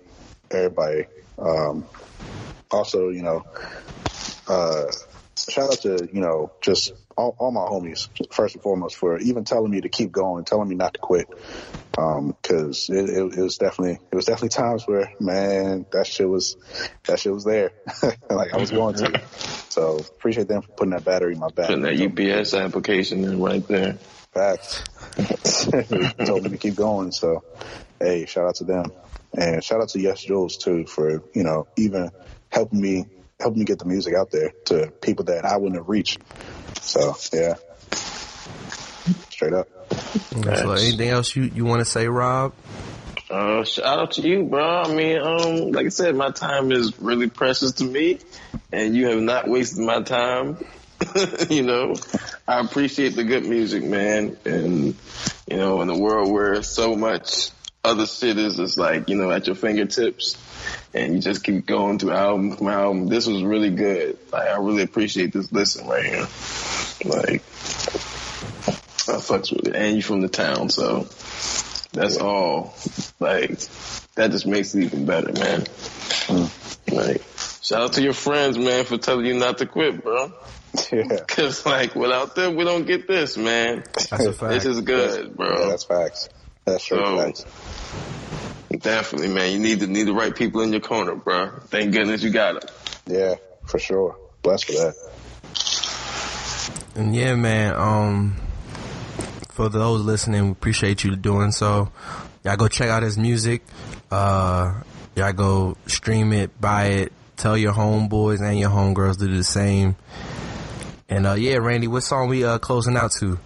[0.51, 1.07] everybody.
[1.39, 1.87] Um,
[2.71, 3.45] also, you know,
[4.49, 4.85] uh,
[5.37, 9.45] shout out to you know just all, all my homies first and foremost for even
[9.45, 11.29] telling me to keep going, telling me not to quit.
[11.99, 16.29] Um, cause it, it, it was definitely, it was definitely times where, man, that shit
[16.29, 16.57] was,
[17.05, 17.73] that shit was there.
[18.31, 19.23] like I was going to.
[19.69, 21.69] So appreciate them for putting that battery in my back.
[21.69, 23.95] Putting that UPS application in right there.
[24.33, 24.83] Facts.
[26.25, 27.13] told me to keep going.
[27.13, 27.45] So,
[28.01, 28.93] hey, shout out to them.
[29.37, 32.11] And shout out to Yes Jules too for, you know, even
[32.51, 33.07] helping me,
[33.41, 36.21] helping me get the music out there to people that I wouldn't have reached.
[36.83, 37.55] So, yeah.
[39.31, 39.69] Straight up.
[40.33, 40.79] That's love.
[40.79, 42.53] Anything else you, you want to say, Rob?
[43.31, 44.83] Uh, shout out to you, bro.
[44.83, 48.19] I mean, um, like I said, my time is really precious to me,
[48.71, 50.59] and you have not wasted my time.
[51.49, 51.95] you know,
[52.47, 54.95] I appreciate the good music, man, and
[55.51, 57.51] you know, in a world where so much
[57.85, 60.37] other shit is just like you know at your fingertips,
[60.95, 63.09] and you just keep going to album from album.
[63.09, 64.19] This was really good.
[64.33, 66.29] Like I really appreciate this listen right here.
[67.05, 67.43] Like
[69.09, 71.09] I fucks with it, and you from the town, so
[71.93, 72.23] that's yeah.
[72.23, 72.75] all.
[73.19, 73.59] Like
[74.15, 75.63] that just makes it even better, man.
[75.63, 76.93] Mm.
[76.93, 77.23] Like
[77.63, 80.33] shout out to your friends, man, for telling you not to quit, bro.
[80.93, 81.19] Yeah.
[81.29, 83.83] Cause like without them, we don't get this, man.
[83.95, 84.53] That's a fact.
[84.53, 85.59] This is good, that's, bro.
[85.63, 86.29] Yeah, that's facts.
[86.65, 87.45] That's so, nice.
[88.71, 89.53] Definitely, man.
[89.53, 91.51] You need to need the right people in your corner, bro.
[91.67, 92.71] Thank goodness you got them.
[93.07, 93.35] Yeah,
[93.67, 94.17] for sure.
[94.43, 94.95] Blessed for that.
[96.95, 97.75] And yeah, man.
[97.75, 98.37] Um,
[99.51, 101.91] for those listening, we appreciate you doing so.
[102.45, 103.63] Y'all go check out his music.
[104.11, 104.83] Uh,
[105.15, 107.13] y'all go stream it, buy it.
[107.37, 109.97] Tell your homeboys and your homegirls to do the same.
[111.09, 113.39] And uh, yeah, Randy, what song we uh, closing out to?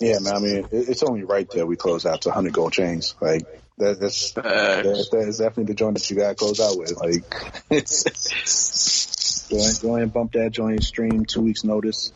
[0.00, 0.34] Yeah, man.
[0.34, 3.14] I mean, it's only right that we close out to 100 gold chains.
[3.20, 3.42] Like
[3.76, 6.96] that, that's that, that is definitely the joint that you got to close out with.
[6.96, 7.24] Like,
[7.70, 10.82] it's, go ahead, go ahead and bump that joint.
[10.82, 12.12] Stream two weeks notice.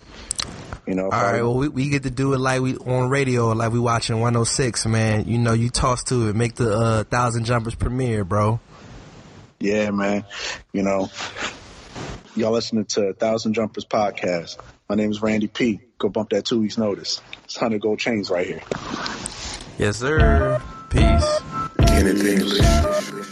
[0.86, 1.04] You know.
[1.04, 1.42] All right.
[1.42, 4.86] Well, we, we get to do it like we on radio, like we watching 106.
[4.86, 8.60] Man, you know, you toss to it, make the uh, thousand jumpers premiere, bro.
[9.60, 10.24] Yeah, man.
[10.72, 11.10] You know,
[12.34, 14.58] y'all listening to Thousand Jumpers podcast.
[14.88, 17.20] My name is Randy P go bump that two weeks notice.
[17.44, 18.62] It's hundred gold chains right here.
[19.78, 20.60] Yes, sir.
[20.90, 21.40] Peace.
[21.90, 23.30] Anything.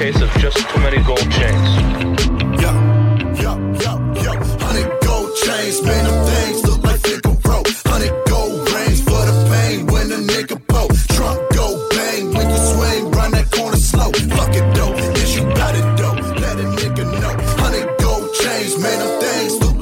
[0.00, 1.70] case of just too many gold chains.
[2.62, 2.72] Yo,
[3.42, 3.52] yo,
[3.84, 3.92] yo,
[4.24, 4.32] yo,
[4.64, 7.68] hundred gold chains, man, them things look like they go broke.
[7.84, 10.94] Honey, gold rings for the pain when a nigga broke.
[11.14, 14.10] Trunk go bang when you swing, run that corner slow.
[14.36, 17.34] Fuck it though, is you got it though, let a nigga know.
[17.60, 19.79] honey, gold chains, man, them things look like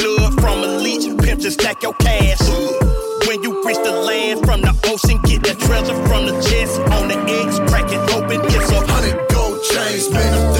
[0.00, 2.40] blood from a leech, Pimps and stack your cash.
[3.26, 6.80] When you reach the land from the ocean, get the treasure from the chest.
[6.96, 10.59] On the eggs, crack it open, it's a hundred gold chains, man.